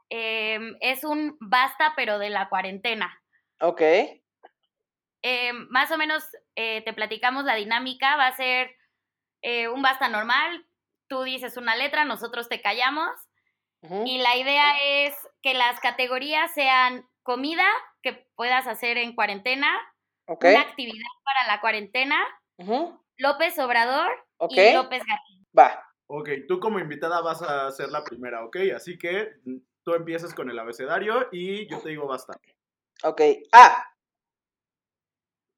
[0.09, 3.21] Em, es un basta, pero de la cuarentena.
[3.61, 3.83] Ok.
[5.23, 6.25] Em, más o menos
[6.55, 8.17] eh, te platicamos la dinámica.
[8.17, 8.75] Va a ser
[9.43, 10.67] eh, un basta normal.
[11.07, 13.11] Tú dices una letra, nosotros te callamos
[14.07, 17.67] y la idea es que las categorías sean comida
[18.03, 19.69] que puedas hacer en cuarentena,
[20.27, 22.17] una actividad para la cuarentena,
[23.19, 24.11] López Obrador
[24.49, 25.47] y López Gatel.
[25.57, 25.87] Va.
[26.07, 28.57] Ok, tú como invitada vas a ser la primera, ¿ok?
[28.75, 29.35] Así que
[29.83, 32.41] tú empiezas con el abecedario y yo te digo basta.
[33.03, 33.21] Ok.
[33.53, 33.87] A.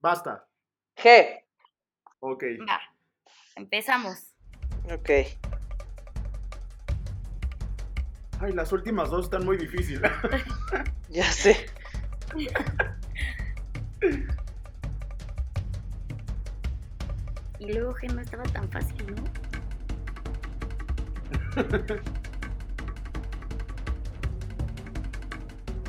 [0.01, 0.49] Basta.
[0.97, 1.45] G.
[2.19, 2.43] Ok.
[2.69, 2.81] Va,
[3.55, 4.35] empezamos.
[4.93, 5.11] Ok.
[8.41, 10.11] Ay, las últimas dos están muy difíciles.
[11.09, 11.67] Ya sé.
[17.59, 19.23] Y luego G no estaba tan fácil, ¿no?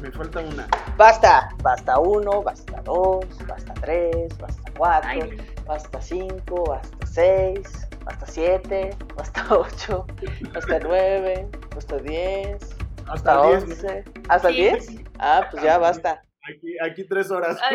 [0.02, 0.68] Me falta una.
[0.96, 1.50] Basta.
[1.62, 8.96] Basta uno, basta dos, basta tres, basta cuatro, Ay, basta cinco, basta seis, basta siete,
[9.16, 10.06] basta ocho,
[10.54, 12.64] basta nueve, basta diez,
[13.08, 13.64] Hasta hasta diez.
[13.64, 14.04] once.
[14.30, 14.62] ¿Hasta el Sí.
[14.62, 14.88] diez?
[15.20, 16.24] Ah, pues ya basta.
[16.50, 17.60] Aquí, aquí tres horas.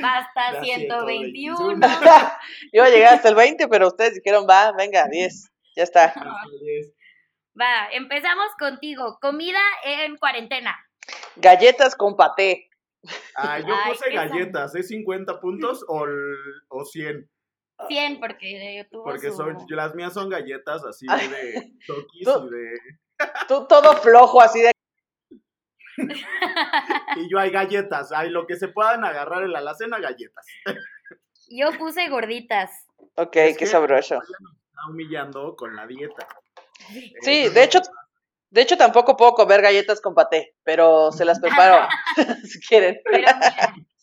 [0.00, 1.56] Basta Ya 121.
[1.56, 1.80] 121.
[2.72, 5.50] Iba a llegar hasta el 20, pero ustedes dijeron, va, venga, 10.
[5.76, 6.04] Ya está.
[6.06, 6.24] Hasta.
[7.60, 9.18] Va, empezamos contigo.
[9.20, 10.76] Comida en cuarentena.
[11.36, 12.68] Galletas con paté.
[13.36, 17.28] Ah, yo Ay, puse galletas, ¿es 50 puntos o, el- o 100?
[17.86, 21.06] 100 porque tuvo Porque su- son, las mías son galletas así
[21.52, 22.70] de Tú- y de...
[23.46, 24.72] Tú todo flojo, así de.
[27.16, 30.46] Y yo hay galletas, hay lo que se puedan agarrar en la alacena, galletas.
[31.50, 32.70] Yo puse gorditas.
[33.16, 34.16] Ok, Es qué que- sabroso.
[34.22, 36.28] Está humillando con la dieta.
[37.22, 37.80] Sí, de hecho,
[38.50, 41.88] de hecho tampoco puedo comer galletas con paté, pero se las preparo
[42.44, 43.00] si quieren.
[43.04, 43.40] Pero mira,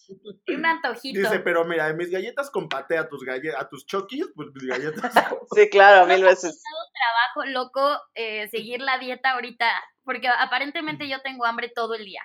[0.09, 1.19] un antojito.
[1.19, 4.49] Dice, pero mira, de mis galletas con paté a tus, galle a tus chokis, pues
[4.53, 5.13] mis galletas.
[5.55, 6.61] Sí, claro, mil veces.
[6.93, 9.65] trabajo loco eh, seguir la dieta ahorita,
[10.03, 12.21] porque aparentemente yo tengo hambre todo el día.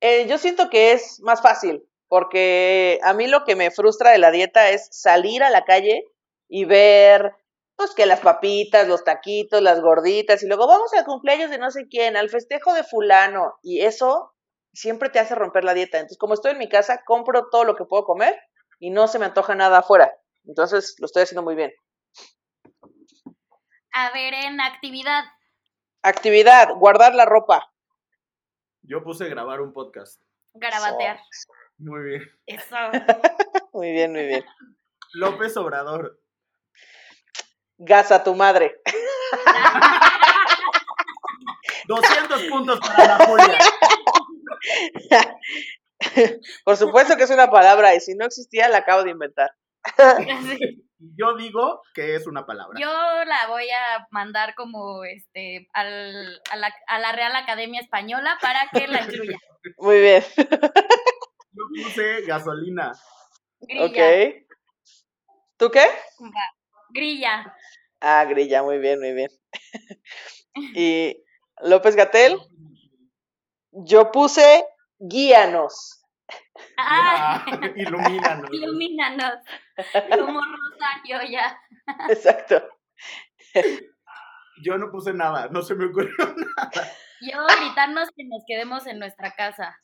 [0.00, 4.18] Eh, yo siento que es más fácil, porque a mí lo que me frustra de
[4.18, 6.04] la dieta es salir a la calle
[6.48, 7.32] y ver,
[7.76, 11.70] pues que las papitas, los taquitos, las gorditas, y luego vamos al cumpleaños de no
[11.70, 14.34] sé quién, al festejo de fulano, y eso
[14.78, 15.98] siempre te hace romper la dieta.
[15.98, 18.38] Entonces, como estoy en mi casa, compro todo lo que puedo comer
[18.78, 20.12] y no se me antoja nada afuera.
[20.44, 21.72] Entonces, lo estoy haciendo muy bien.
[23.92, 25.24] A ver, en actividad.
[26.02, 27.72] Actividad, guardar la ropa.
[28.82, 30.22] Yo puse grabar un podcast.
[30.54, 31.18] Garabatear.
[31.78, 32.22] Muy bien.
[32.46, 32.76] Eso.
[33.72, 34.44] Muy bien, muy bien.
[35.12, 36.20] López Obrador.
[37.76, 38.80] Gas a tu madre.
[41.86, 43.58] 200 puntos para la Julia.
[46.64, 49.50] Por supuesto que es una palabra y si no existía la acabo de inventar.
[50.58, 50.84] Sí.
[51.16, 52.76] Yo digo que es una palabra.
[52.80, 52.90] Yo
[53.24, 58.68] la voy a mandar como este al, a, la, a la Real Academia Española para
[58.72, 59.38] que la incluya.
[59.78, 60.24] Muy bien.
[60.36, 62.90] Yo puse gasolina.
[63.60, 63.86] Grilla.
[63.86, 63.96] Ok.
[65.56, 65.86] ¿Tú qué?
[66.90, 67.54] Grilla.
[68.00, 69.30] Ah, grilla, muy bien, muy bien.
[70.74, 71.24] Y
[71.62, 72.38] López Gatel,
[73.72, 74.64] yo puse
[74.98, 76.02] guíanos.
[76.76, 78.50] Ah, Ah, ilumínanos.
[78.52, 79.34] ilumínanos.
[80.10, 81.58] Como Rosario ya.
[82.08, 82.62] Exacto.
[84.62, 86.12] Yo no puse nada, no se me ocurrió.
[87.20, 89.76] Yo gritarnos que nos quedemos en nuestra casa.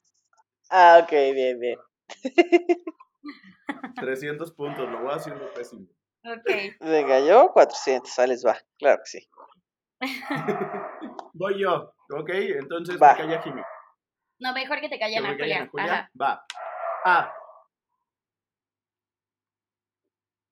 [0.71, 1.79] Ah, ok, bien, bien.
[3.97, 5.87] 300 puntos, lo voy haciendo pésimo.
[6.25, 6.77] Ok.
[6.81, 8.57] Venga, yo 400, ahí les va.
[8.79, 9.29] Claro que sí.
[11.35, 12.31] Voy yo, ¿ok?
[12.31, 13.13] Entonces Va.
[13.15, 13.63] me calla Jimmy.
[14.39, 16.11] No, mejor que te ¿Que callen a.
[16.21, 16.47] Va.
[17.05, 17.35] A.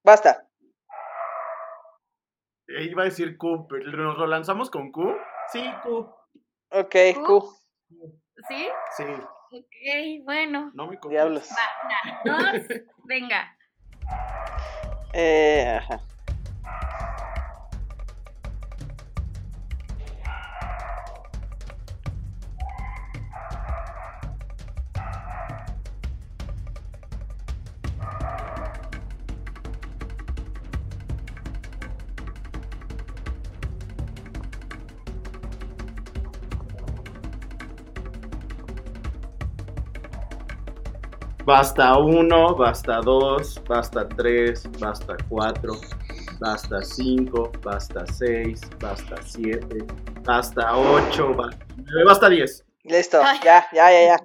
[0.04, 0.48] Basta.
[2.68, 5.16] Eh, Iba a decir Q, pero ¿nos lo lanzamos con Q?
[5.52, 6.14] Sí, Q.
[6.70, 7.24] Ok, ¿Q?
[7.26, 7.58] Q.
[8.48, 8.68] ¿Sí?
[8.96, 9.04] Sí,
[9.54, 10.70] Ok, bueno.
[10.74, 10.98] no me.
[11.08, 11.50] Diablos.
[11.50, 12.66] Va, una, dos,
[13.04, 13.56] venga.
[15.12, 16.00] Eh, ajá.
[41.44, 45.72] Basta uno, basta dos, basta tres, basta cuatro,
[46.38, 49.78] basta cinco, basta seis, basta siete,
[50.22, 52.64] basta ocho, basta nueve, basta diez.
[52.84, 53.40] Listo, Ay.
[53.42, 54.16] ya, ya, ya, ya.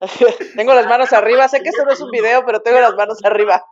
[0.56, 3.18] tengo las manos arriba, sé que esto no es un video, pero tengo las manos
[3.24, 3.64] arriba.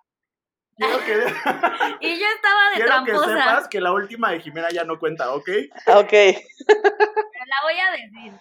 [0.76, 1.12] Quiero que,
[2.00, 3.28] Y yo estaba de quiero que tramposa.
[3.38, 5.48] sepas que la última de Jimena ya no cuenta, ¿ok?
[5.86, 6.40] Ok, Pero
[7.46, 8.32] la voy a decir.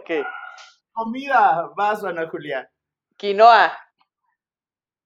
[0.00, 0.26] Ok.
[1.04, 2.68] Comida, vas, Ana Julia.
[3.16, 3.72] Quinoa,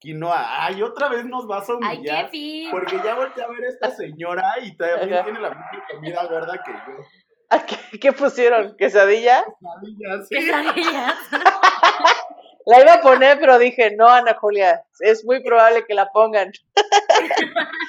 [0.01, 0.65] quinoa.
[0.67, 2.25] Ay, otra vez nos vas a Ay, humillar.
[2.25, 2.71] qué fin.
[2.73, 5.23] Porque ya volteé a ver a esta señora y también Ajá.
[5.25, 7.05] tiene la misma comida gorda que yo.
[7.51, 8.75] ¿A ¿Qué, qué pusieron?
[8.77, 9.45] ¿Quesadilla?
[9.61, 10.35] Maravillas, sí.
[10.35, 11.15] Quesadillas.
[12.67, 16.51] La iba a poner, pero dije, no, Ana Julia, es muy probable que la pongan.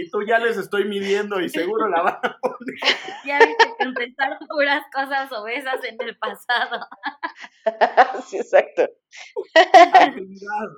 [0.00, 2.56] Y tú ya les estoy midiendo y seguro la van a poner.
[3.24, 6.86] Ya viste contestar puras cosas obesas en el pasado.
[8.26, 8.88] sí, exacto.
[9.94, 10.68] Actividad.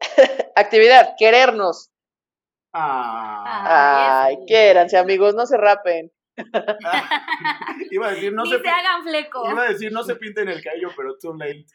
[0.56, 1.90] Actividad, querernos.
[2.74, 4.24] Ah.
[4.24, 4.44] Ay, eso.
[4.46, 6.10] quiéranse, amigos, no se rapen.
[7.90, 9.50] Iba a decir, no Ni se, se hagan fleco.
[9.50, 11.66] iba a decir, no se pinten el cabello, pero too late.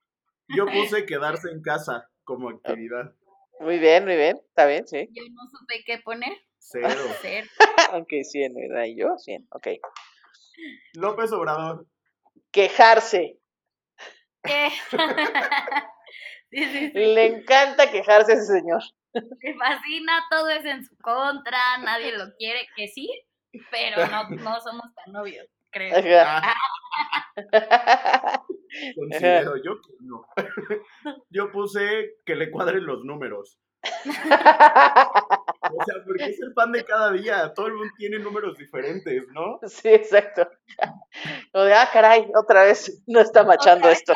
[0.56, 3.14] Yo puse quedarse en casa como actividad.
[3.60, 4.38] Muy bien, muy bien.
[4.38, 5.08] Está bien, sí.
[5.12, 6.34] Yo no supe qué poner.
[6.58, 6.90] Cero.
[7.22, 7.46] Ser.
[7.92, 8.86] Aunque 100, ¿verdad?
[8.86, 9.48] Y yo, 100.
[9.52, 9.68] Ok.
[10.94, 11.86] López Obrador.
[12.52, 13.40] Quejarse.
[14.44, 14.70] ¿Qué?
[16.56, 16.94] Sí, sí, sí.
[16.94, 18.84] Le encanta quejarse a ese señor.
[19.14, 23.10] Me fascina, todo es en su contra, nadie lo quiere, que sí,
[23.72, 25.96] pero no, no somos tan novios, creo.
[28.96, 30.26] Considero yo que no.
[31.30, 33.60] Yo puse que le cuadren los números.
[33.84, 37.54] O sea, porque es el pan de cada día.
[37.54, 39.60] Todo el mundo tiene números diferentes, ¿no?
[39.68, 40.48] Sí, exacto.
[41.52, 44.14] Como de, ah, caray, otra vez no está machando esto.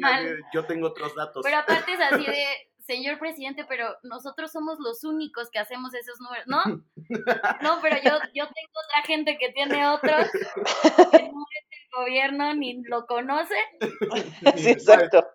[0.00, 0.38] mal.
[0.52, 1.42] Yo tengo otros datos.
[1.44, 2.44] Pero aparte es así de,
[2.90, 6.62] señor presidente, pero nosotros somos los únicos que hacemos esos números, ¿no?
[7.62, 12.54] No, pero yo, yo tengo otra gente que tiene otros, que no es el gobierno
[12.54, 13.54] ni lo conoce,
[14.56, 15.26] Sí, exacto.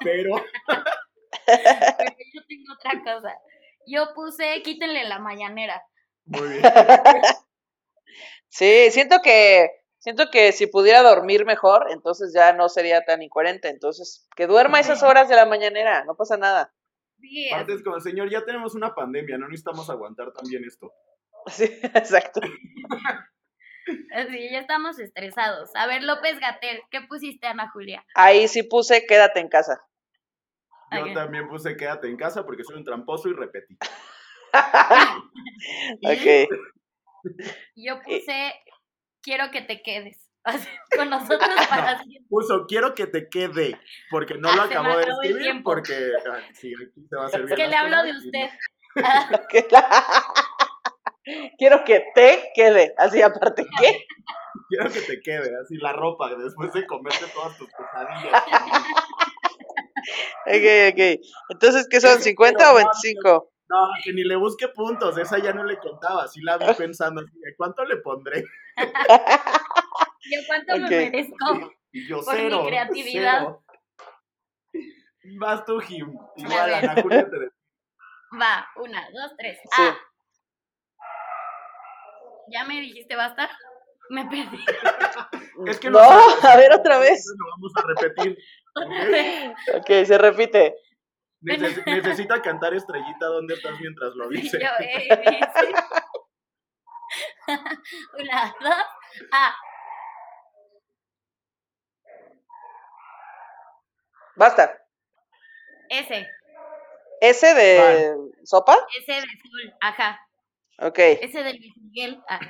[0.00, 0.36] Pero
[1.46, 3.34] pero yo tengo otra cosa.
[3.86, 5.82] Yo puse, quítenle la mañanera.
[6.26, 6.62] muy bien.
[8.48, 13.68] Sí, siento que siento que si pudiera dormir mejor, entonces ya no sería tan incoherente.
[13.68, 16.72] Entonces, que duerma esas horas de la mañanera, no pasa nada.
[17.18, 20.92] Sí, Aparte es como, señor, ya tenemos una pandemia, no necesitamos aguantar también esto.
[21.46, 22.40] Sí, exacto.
[24.14, 25.70] Así, ya estamos estresados.
[25.74, 28.04] A ver, López Gatel, ¿qué pusiste, Ana Julia?
[28.14, 29.80] Ahí sí puse quédate en casa.
[30.92, 31.14] Yo Ok.
[31.14, 33.76] también puse quédate en casa porque soy un tramposo y repetí.
[36.02, 36.48] ok.
[37.74, 38.54] Yo puse,
[39.22, 40.30] quiero que te quedes
[40.96, 42.28] con nosotros para siempre.
[42.28, 43.78] Puso, quiero que te quede,
[44.10, 47.52] porque no lo Ah, acabo de escribir, porque ah, sí, aquí se va a servir.
[47.52, 48.50] Es que le hablo de usted.
[48.96, 49.80] no.
[51.58, 52.94] Quiero que te quede.
[52.98, 54.04] Así aparte, ¿qué?
[54.68, 58.42] Quiero que te quede, así la ropa, después de comerte todas tus pesadillas.
[60.46, 61.20] Ok, ok.
[61.50, 62.20] Entonces, ¿qué son?
[62.20, 63.50] ¿50 o 25?
[63.68, 67.22] No, que ni le busque puntos, esa ya no le contaba, así la vi pensando,
[67.22, 68.44] así, ¿de ¿cuánto le pondré?
[68.76, 70.80] ¿Yo cuánto Ok.
[70.80, 71.72] me merezco?
[71.92, 72.64] Y yo Por mi cero.
[72.66, 73.38] creatividad.
[73.40, 73.64] cero.
[75.38, 76.18] Vas tú, Jim.
[76.36, 76.74] Igual.
[76.74, 77.36] Ana Julia te
[78.40, 79.58] Va, una, dos, tres.
[79.62, 79.68] Sí.
[79.78, 79.96] Ah.
[82.48, 83.50] ¿Ya me dijiste basta?
[84.10, 84.64] Me perdí.
[85.68, 87.24] Es que no, sabes, a ver otra vez.
[87.38, 88.36] Lo vamos a repetir.
[88.74, 89.76] ¿ok?
[89.78, 90.74] Ok, se repite.
[91.42, 94.58] Neces- necesita cantar estrellita ¿Dónde estás mientras lo dice?
[94.60, 95.72] yo, eh, dice.
[98.18, 98.84] Una, dos,
[99.30, 99.54] ah.
[104.36, 104.76] Basta.
[105.88, 106.28] Ese,
[107.20, 108.76] ¿Ese de sopa?
[108.98, 110.20] ese de Sol, ajá.
[110.78, 112.40] Ok, Ese de Luis Miguel, ah.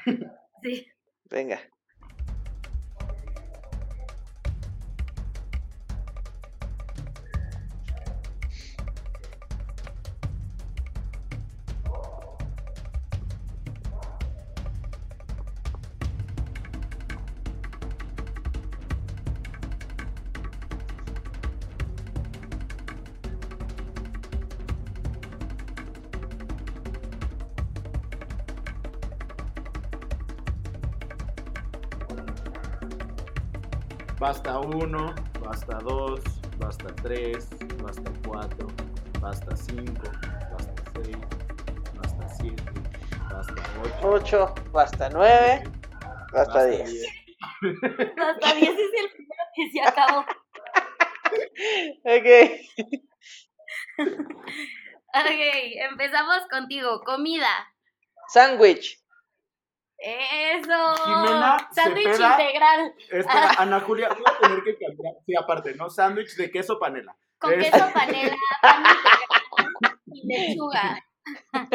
[0.63, 0.87] Sí.
[1.31, 1.61] venga.
[34.25, 36.19] Basta uno, basta dos,
[36.57, 37.47] basta tres,
[37.83, 38.69] basta cuatro,
[39.21, 40.11] basta cinco,
[40.51, 41.19] basta seis,
[41.93, 42.73] basta siete,
[43.31, 44.45] basta ocho.
[44.49, 45.65] 8, basta 9,
[46.33, 47.07] basta 10.
[48.17, 50.21] Hasta 10 es el primero que se acabó.
[52.05, 52.29] Ok.
[55.17, 55.41] Ok,
[55.91, 57.03] empezamos contigo.
[57.05, 57.47] Comida.
[58.33, 59.04] Sándwich.
[60.07, 60.95] Eso.
[61.07, 62.95] Jimena Sándwich integral.
[63.11, 65.15] Espera, Ana Julia, voy a tener que cambiar.
[65.25, 65.89] Sí, aparte, ¿no?
[65.89, 67.17] Sándwich de queso panela.
[67.39, 71.03] Con Es- queso panela, pan integral y lechuga.
[71.55, 71.67] A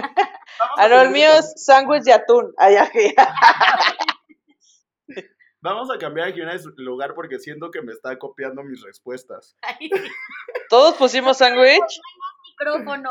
[0.77, 2.53] Ah, no, el que mío es sándwich de atún.
[2.59, 3.33] Ya, ya.
[5.61, 9.57] Vamos a cambiar aquí un lugar porque siento que me está copiando mis respuestas.
[10.69, 11.99] ¿Todos pusimos sándwich?
[12.59, 13.09] micrófono.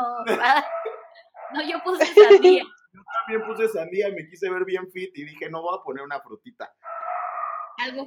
[1.53, 2.63] No, yo puse sandía.
[2.91, 6.03] Yo también puse sandía, me quise ver bien fit y dije, no voy a poner
[6.03, 6.73] una frutita.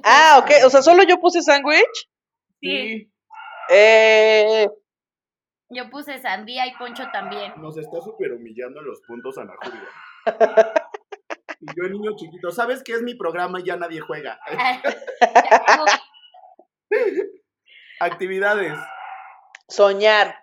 [0.03, 0.51] ah, ok.
[0.65, 2.09] O sea, ¿solo yo puse sándwich?
[2.59, 3.09] Sí.
[3.69, 4.67] Eh...
[5.69, 7.53] Yo puse sandía y Poncho también.
[7.57, 9.89] Nos está súper humillando en los puntos Ana Julia.
[11.61, 14.39] y yo, niño chiquito, ¿sabes qué es mi programa y ya nadie juega?
[17.99, 18.77] Actividades.
[19.67, 20.42] Soñar.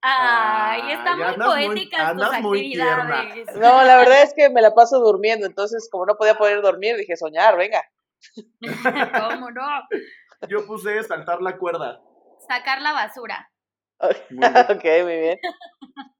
[0.00, 3.46] Ay, están muy poéticas tus actividades.
[3.56, 6.96] no, la verdad es que me la paso durmiendo, entonces como no podía poder dormir,
[6.96, 7.82] dije soñar, venga.
[9.30, 9.66] ¿Cómo no?
[10.48, 12.00] Yo puse saltar la cuerda.
[12.46, 13.50] Sacar la basura.
[14.00, 15.38] ok, muy bien.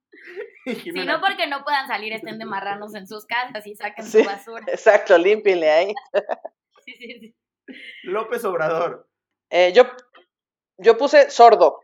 [0.66, 4.22] Si no, porque no puedan salir, estén de marranos en sus casas y saquen su
[4.22, 4.66] basura.
[4.68, 5.94] Exacto, límpienle ahí.
[6.84, 7.36] sí, sí, sí.
[8.02, 9.08] López Obrador.
[9.48, 9.84] Eh, yo,
[10.76, 11.80] yo puse sordo.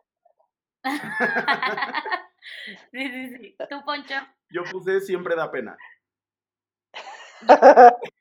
[2.93, 3.57] sí, sí, sí.
[3.71, 4.15] ¿Tú, Poncho?
[4.51, 5.79] Yo puse siempre da pena.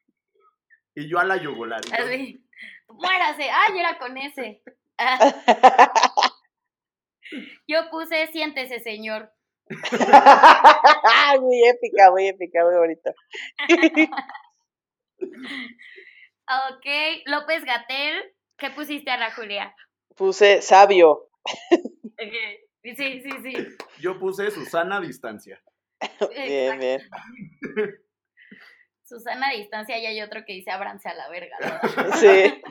[0.95, 1.81] y yo a la yugular.
[1.91, 2.43] Así.
[2.87, 3.49] Muérase.
[3.49, 4.61] Ay, era con ese.
[7.67, 9.33] yo puse siéntese, señor.
[11.41, 13.11] muy épica, muy épica, muy bonita.
[16.69, 16.85] ok,
[17.25, 19.75] López Gatel, ¿qué pusiste, Ana Julia?
[20.15, 21.29] Puse sabio.
[22.83, 23.53] Sí, sí, sí.
[23.99, 25.61] Yo puse Susana Distancia.
[26.35, 27.01] bien, bien.
[29.03, 31.57] Susana Distancia y hay otro que dice abranse a la verga.
[32.19, 32.61] Sí.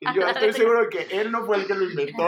[0.00, 2.26] Y yo estoy seguro de que él no fue el que lo inventó.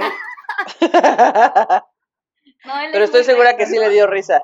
[2.93, 4.43] Pero estoy segura que sí le dio risa.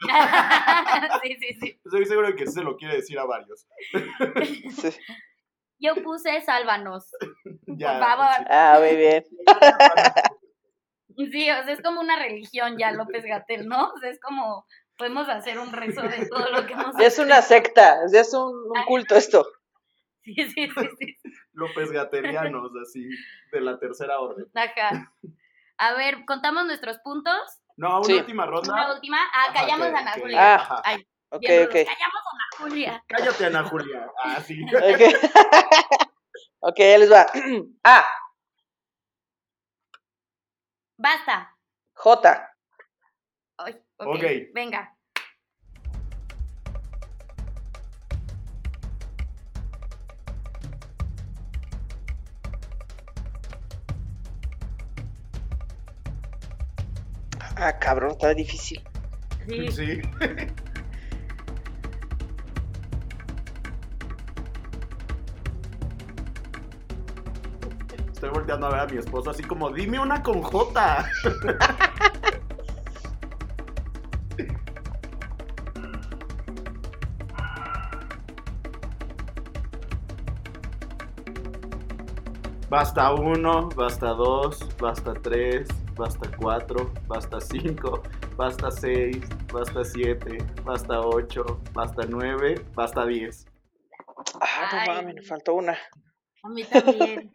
[1.22, 1.80] sí, sí, sí.
[1.84, 3.66] Estoy seguro de que se lo quiere decir a varios.
[5.78, 7.10] Yo puse sálvanos.
[7.66, 8.46] Ya, Por favor.
[8.48, 9.24] Ah, muy bien.
[11.30, 13.90] Sí, o sea, es como una religión ya, López Gatel, ¿no?
[13.90, 14.66] O sea, es como,
[14.96, 18.84] podemos hacer un rezo de todo lo que hemos Es una secta, es un, un
[18.86, 19.46] culto esto.
[20.22, 21.16] Sí, sí, sí, sí.
[21.52, 23.08] López Gatelianos, así,
[23.52, 24.46] de la tercera orden.
[24.54, 25.12] Ajá.
[25.78, 27.40] A ver, ¿contamos nuestros puntos?
[27.78, 28.72] No, una última ronda.
[28.72, 29.16] Una última.
[29.32, 30.56] Ah, callamos a Ana Julia.
[30.56, 31.72] Ah, Ay, ok, ok.
[31.72, 33.04] Callamos a Ana Julia.
[33.06, 34.10] Cállate, Ana Julia.
[34.22, 34.62] Ah, sí.
[34.62, 35.00] Ok,
[36.60, 37.26] okay ahí les va.
[37.84, 38.04] A.
[41.00, 41.56] Basta.
[41.94, 42.46] J.
[43.56, 44.48] Ay, okay.
[44.48, 44.54] ok.
[44.54, 44.94] Venga.
[57.56, 58.82] Ah, cabrón, está difícil.
[59.48, 59.72] Sí.
[59.72, 60.02] sí.
[68.20, 71.06] Estoy volteando a ver a mi esposo así como, dime una con J.
[82.68, 85.66] Basta uno, basta dos, basta tres,
[85.96, 88.02] basta 4, basta 5,
[88.36, 89.16] basta 6,
[89.50, 93.46] basta 7, basta 8, basta 9, basta 10.
[94.42, 95.72] Ah, no mames, me faltó una.
[96.42, 97.32] A mí también.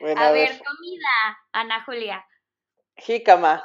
[0.00, 2.26] Bueno, a, ver, comida, Ana Julia.
[2.96, 3.64] Jícama.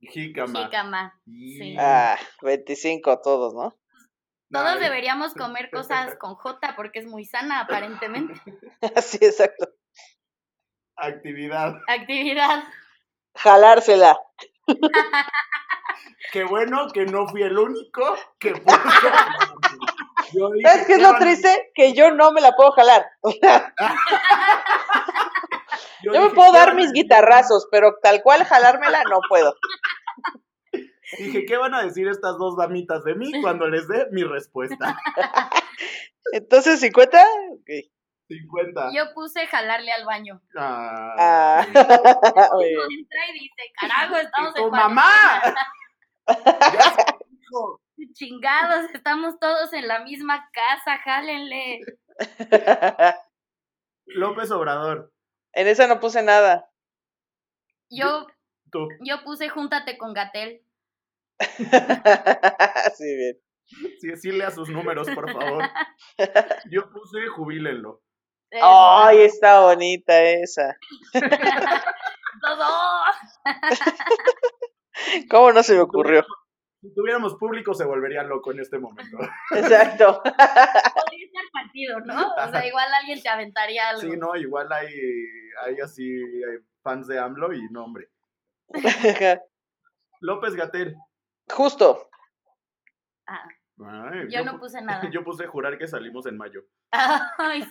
[0.00, 0.64] Jícama.
[0.64, 1.20] Jícama.
[1.26, 1.76] Sí.
[1.78, 3.76] Ah, 25 todos, ¿no?
[4.52, 8.34] Todos deberíamos comer cosas con J porque es muy sana aparentemente.
[9.02, 9.68] sí, exacto.
[10.96, 11.80] Actividad.
[11.86, 12.64] Actividad.
[13.36, 14.18] Jalársela.
[16.32, 18.78] Qué bueno que no fui el único que puso.
[20.32, 21.70] ¿Sabes qué es lo triste?
[21.74, 23.04] Que yo no me la puedo jalar.
[26.02, 29.54] yo, me puedo dar mis guitarrazos, pero tal cual jalármela no puedo.
[31.18, 34.96] Dije, ¿qué van a decir estas dos damitas de mí cuando les dé mi respuesta?
[36.32, 37.60] Entonces, ¿50?
[37.60, 37.90] Okay.
[38.28, 38.90] 50.
[38.94, 40.40] Yo puse jalarle al baño.
[40.56, 41.14] Ah.
[41.18, 41.66] ah.
[41.66, 45.42] entra y dice, carajo, estamos en mamá!
[48.14, 51.80] Chingados, estamos todos en la misma casa, jálenle.
[54.06, 55.12] López Obrador.
[55.52, 56.68] En esa no puse nada.
[57.90, 58.26] Yo,
[59.00, 60.62] yo puse júntate con Gatel.
[62.96, 63.40] sí, bien.
[64.00, 65.64] Sí, sí, lea sus números, por favor.
[66.70, 68.02] Yo puse jubílenlo.
[68.62, 70.76] ¡Ay, está bonita esa!
[71.12, 72.66] ¡Todo!
[75.30, 76.24] ¿Cómo no se me ocurrió?
[76.80, 79.18] Si tuviéramos público se volvería loco en este momento.
[79.54, 80.22] Exacto.
[80.22, 82.32] Podría ser partido, ¿no?
[82.34, 84.00] O sea, igual alguien te aventaría algo.
[84.00, 84.88] Sí, no, igual hay,
[85.62, 88.08] hay así hay fans de AMLO y no, hombre.
[90.20, 90.96] López Gatel.
[91.50, 92.08] Justo.
[93.26, 93.46] Ah,
[93.82, 95.02] Ay, yo no puse nada.
[95.12, 96.64] Yo puse jurar que salimos en mayo.
[96.90, 97.70] Ay, sí.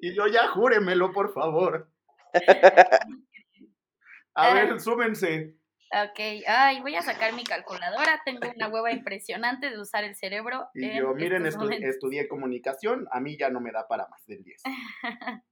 [0.00, 1.90] Y yo ya júremelo, por favor.
[4.34, 5.56] A ver, súmense.
[6.02, 6.18] Ok,
[6.48, 8.20] ay, voy a sacar mi calculadora.
[8.24, 10.68] Tengo una hueva impresionante de usar el cerebro.
[10.74, 11.88] Y yo, miren, estos estu- momentos.
[11.90, 14.62] estudié comunicación, a mí ya no me da para más del 10.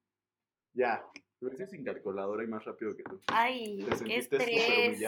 [0.75, 1.05] Ya.
[1.41, 3.21] Lo hice sin calculadora y más rápido que tú.
[3.27, 4.99] Ay, Te qué estrés.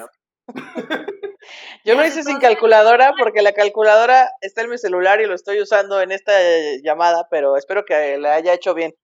[1.85, 5.61] Yo lo hice sin calculadora porque la calculadora está en mi celular y lo estoy
[5.63, 8.95] usando en esta eh, llamada, pero espero que la haya hecho bien.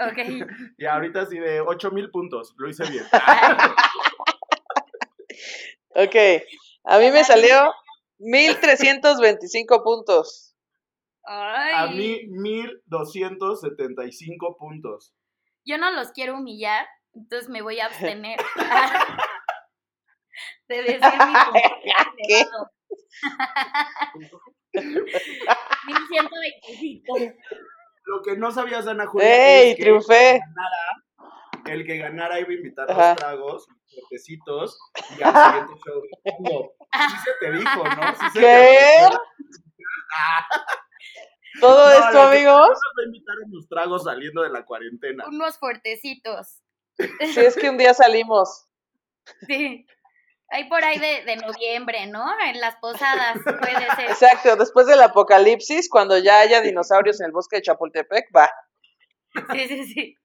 [0.00, 0.18] Ok.
[0.78, 3.04] Y ahorita sí de 8000 puntos, lo hice bien.
[5.90, 6.14] Ok,
[6.84, 7.72] a mí me salió
[8.18, 10.54] 1325 puntos.
[11.24, 15.14] Ay, A mí 1275 puntos.
[15.64, 18.38] yo no los quiero humillar, entonces me voy a abstener
[20.68, 21.02] de decir mi
[22.28, 22.70] elevado.
[25.86, 27.18] 1125.
[28.04, 30.40] Lo que no sabías, Ana Julia, ¡Ey, es que triunfé!
[31.72, 33.10] El que ganara iba a invitar Ajá.
[33.10, 34.78] los tragos, fuertecitos,
[35.18, 36.02] y al siguiente show.
[36.40, 36.72] No,
[37.08, 38.14] sí se te dijo, ¿no?
[38.14, 39.08] Sí se ¿Qué?
[39.10, 39.18] te
[41.60, 45.24] Todo No, esto, amigos, nos va a invitar unos tragos saliendo de la cuarentena.
[45.26, 46.60] Unos fuertecitos.
[46.96, 48.66] si es que un día salimos.
[49.46, 49.86] Sí.
[50.50, 52.24] Ahí por ahí de, de noviembre, ¿no?
[52.46, 54.10] En las posadas, puede ser.
[54.10, 58.50] Exacto, después del apocalipsis, cuando ya haya dinosaurios en el bosque de Chapultepec, va.
[59.52, 60.16] Sí, sí, sí.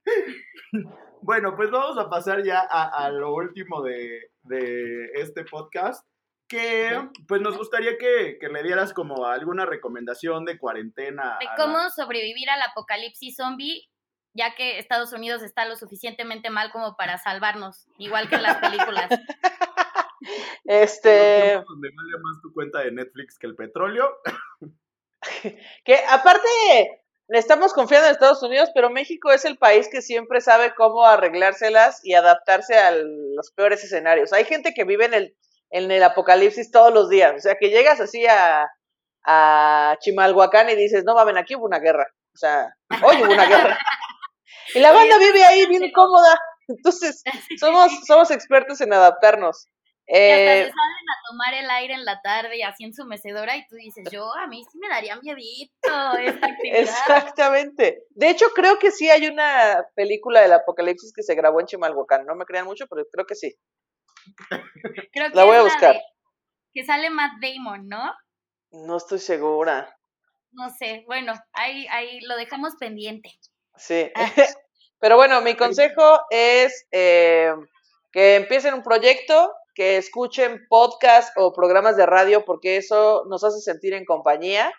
[1.23, 6.05] Bueno, pues vamos a pasar ya a, a lo último de, de este podcast.
[6.47, 11.37] Que pues nos gustaría que, que le dieras como alguna recomendación de cuarentena.
[11.39, 13.89] De la- cómo sobrevivir al apocalipsis zombie,
[14.35, 18.57] ya que Estados Unidos está lo suficientemente mal como para salvarnos, igual que en las
[18.57, 19.09] películas.
[20.63, 24.09] Este, donde vale más tu cuenta de Netflix que el petróleo.
[25.83, 30.73] que aparte, estamos confiando en Estados Unidos, pero México es el país que siempre sabe
[30.75, 34.33] cómo arreglárselas y adaptarse a los peores escenarios.
[34.33, 35.37] Hay gente que vive en el,
[35.69, 38.67] en el apocalipsis todos los días, o sea, que llegas así a,
[39.25, 43.45] a Chimalhuacán y dices, no mames, aquí hubo una guerra, o sea, hoy hubo una
[43.45, 43.77] guerra.
[44.75, 47.23] Y la banda vive ahí bien cómoda, entonces
[47.59, 49.67] somos, somos expertos en adaptarnos.
[50.05, 52.93] Y hasta Eh, se salen a tomar el aire en la tarde y así en
[52.93, 55.73] su mecedora y tú dices, yo a mí sí me daría miedito
[56.19, 56.79] esta actividad.
[56.79, 58.03] Exactamente.
[58.09, 62.25] De hecho, creo que sí hay una película del apocalipsis que se grabó en Chimalhuacán.
[62.25, 63.55] No me crean mucho, pero creo que sí.
[65.11, 65.95] Creo que La voy a buscar.
[65.95, 66.01] de-
[66.73, 68.13] que sale Matt Damon, ¿no?
[68.71, 69.95] No estoy segura.
[70.51, 73.31] No sé, bueno, ahí, ahí lo dejamos pendiente.
[73.77, 74.11] Sí.
[74.15, 74.25] Ah.
[74.99, 77.53] Pero bueno, mi consejo es eh,
[78.11, 83.59] que empiecen un proyecto, que escuchen podcast o programas de radio, porque eso nos hace
[83.59, 84.71] sentir en compañía.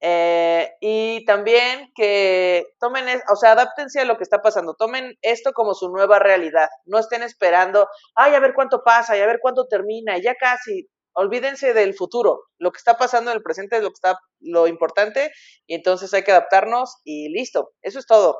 [0.00, 5.52] Eh, y también que tomen, o sea, adáptense a lo que está pasando, tomen esto
[5.52, 9.38] como su nueva realidad, no estén esperando, ay, a ver cuánto pasa y a ver
[9.40, 13.82] cuánto termina, ya casi, olvídense del futuro, lo que está pasando en el presente es
[13.82, 15.32] lo que está, lo importante,
[15.66, 18.38] y entonces hay que adaptarnos y listo, eso es todo.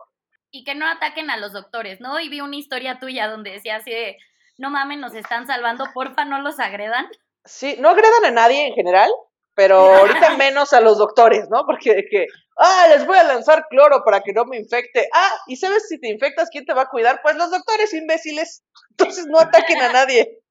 [0.50, 2.20] Y que no ataquen a los doctores, ¿no?
[2.20, 4.18] Y vi una historia tuya donde decía así de,
[4.58, 7.06] no mames, nos están salvando, porfa, no los agredan.
[7.44, 9.10] Sí, no agredan a nadie en general,
[9.54, 11.64] pero ahorita menos a los doctores, ¿no?
[11.66, 12.26] Porque de que,
[12.58, 15.08] ah, les voy a lanzar cloro para que no me infecte.
[15.12, 17.20] Ah, ¿y sabes si te infectas quién te va a cuidar?
[17.22, 18.64] Pues los doctores imbéciles.
[18.90, 20.40] Entonces no ataquen a nadie.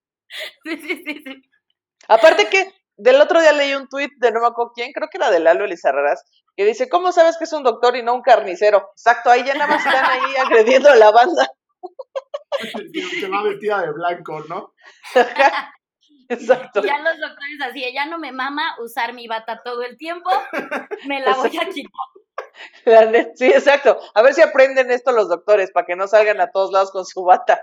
[0.64, 1.42] Sí, sí, sí, sí.
[2.08, 5.18] Aparte que del otro día leí un tuit de no me acuerdo quién, creo que
[5.18, 6.24] era de Lalo Elizarraras,
[6.56, 8.90] que dice, ¿cómo sabes que es un doctor y no un carnicero?
[8.96, 11.48] Exacto, ahí ya nada más están ahí agrediendo a la banda.
[13.20, 14.74] Se va vestida de blanco, ¿no?
[16.28, 16.80] Exacto.
[16.80, 20.30] Y ya los doctores así, ya no me mama usar mi bata todo el tiempo,
[21.06, 21.92] me la voy a quitar.
[23.34, 23.98] Sí, exacto.
[24.14, 27.04] A ver si aprenden esto los doctores para que no salgan a todos lados con
[27.04, 27.60] su bata.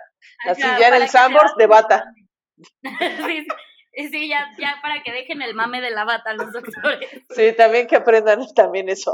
[0.47, 2.05] Así ya en el que Sambors de bata.
[2.82, 7.09] Sí, sí, ya, ya para que dejen el mame de la bata los doctores.
[7.30, 9.14] Sí, también que aprendan también eso.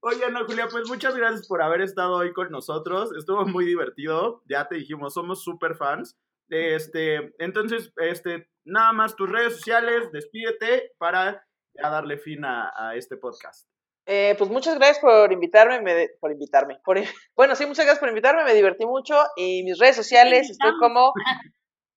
[0.00, 3.10] Oye, Ana Julia, pues muchas gracias por haber estado hoy con nosotros.
[3.18, 4.42] Estuvo muy divertido.
[4.48, 6.16] Ya te dijimos, somos super fans.
[6.50, 11.44] Este, entonces, este, nada más tus redes sociales, despídete para
[11.74, 13.68] ya darle fin a, a este podcast.
[14.06, 16.78] Eh, pues muchas gracias por invitarme, me- por invitarme.
[16.84, 16.98] por-
[17.36, 19.16] bueno, sí, muchas gracias por invitarme, me divertí mucho.
[19.36, 21.12] Y mis redes sociales, estoy como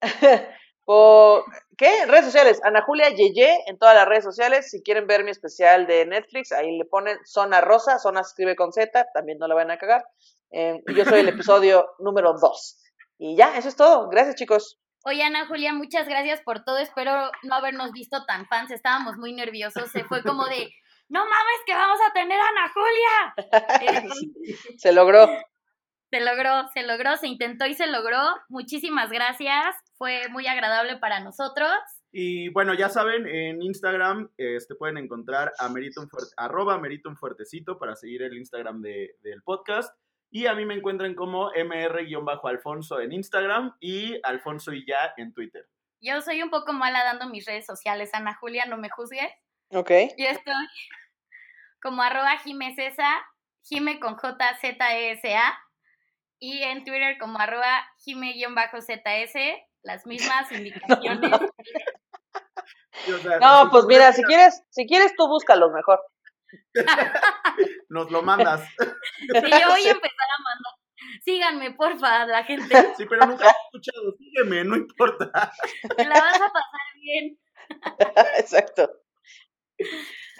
[0.84, 1.44] Por,
[1.82, 2.06] ¿Qué?
[2.06, 2.60] Redes sociales.
[2.62, 4.70] Ana Julia Yeye en todas las redes sociales.
[4.70, 7.98] Si quieren ver mi especial de Netflix, ahí le ponen Zona Rosa.
[7.98, 10.04] Zona se escribe con Z, también no la van a cagar.
[10.52, 12.78] Eh, yo soy el episodio número 2.
[13.18, 14.08] Y ya, eso es todo.
[14.08, 14.78] Gracias, chicos.
[15.04, 16.78] Oye, Ana Julia, muchas gracias por todo.
[16.78, 18.70] Espero no habernos visto tan fans.
[18.70, 19.90] Estábamos muy nerviosos.
[19.90, 20.70] Se fue como de,
[21.08, 24.04] no mames, que vamos a tener a Ana Julia.
[24.78, 25.26] se logró.
[26.10, 28.20] Se logró, se logró, se intentó y se logró.
[28.48, 29.74] Muchísimas gracias.
[30.02, 31.70] Fue muy agradable para nosotros.
[32.10, 37.94] Y bueno, ya saben, en Instagram este, pueden encontrar a Meritum arroba Meritum Fuertecito para
[37.94, 39.96] seguir el Instagram del podcast.
[40.28, 45.68] Y a mí me encuentran como mr-alfonso en Instagram y Alfonso y ya en Twitter.
[46.00, 49.30] Yo soy un poco mala dando mis redes sociales, Ana Julia, no me juzgues.
[49.68, 49.90] Ok.
[50.18, 50.66] Yo estoy
[51.80, 53.08] como arroba jimesesa,
[53.62, 55.56] jime con J Z E S A
[56.40, 61.30] y en Twitter como arroba jime-zs, las mismas indicaciones.
[63.40, 66.00] no, pues mira, si quieres, si quieres tú búscalo mejor.
[67.88, 68.60] Nos lo mandas.
[68.78, 70.72] Sí, yo voy a empezar a mandar.
[71.24, 72.74] Síganme, porfa, la gente.
[72.96, 74.14] Sí, pero nunca he escuchado.
[74.18, 75.52] Sígueme, no importa.
[75.96, 77.38] Te la vas a pasar bien.
[78.38, 78.90] Exacto.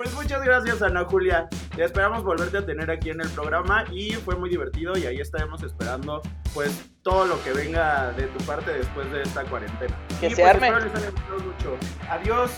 [0.02, 1.48] Pues muchas gracias, Ana Julia.
[1.76, 5.62] Esperamos volverte a tener aquí en el programa y fue muy divertido y ahí estaremos
[5.62, 6.20] esperando
[6.52, 9.96] pues todo lo que venga de tu parte después de esta cuarentena.
[10.18, 10.66] Que y, se pues, arme.
[10.66, 11.76] Espero les haya gustado mucho.
[12.10, 12.50] Adiós.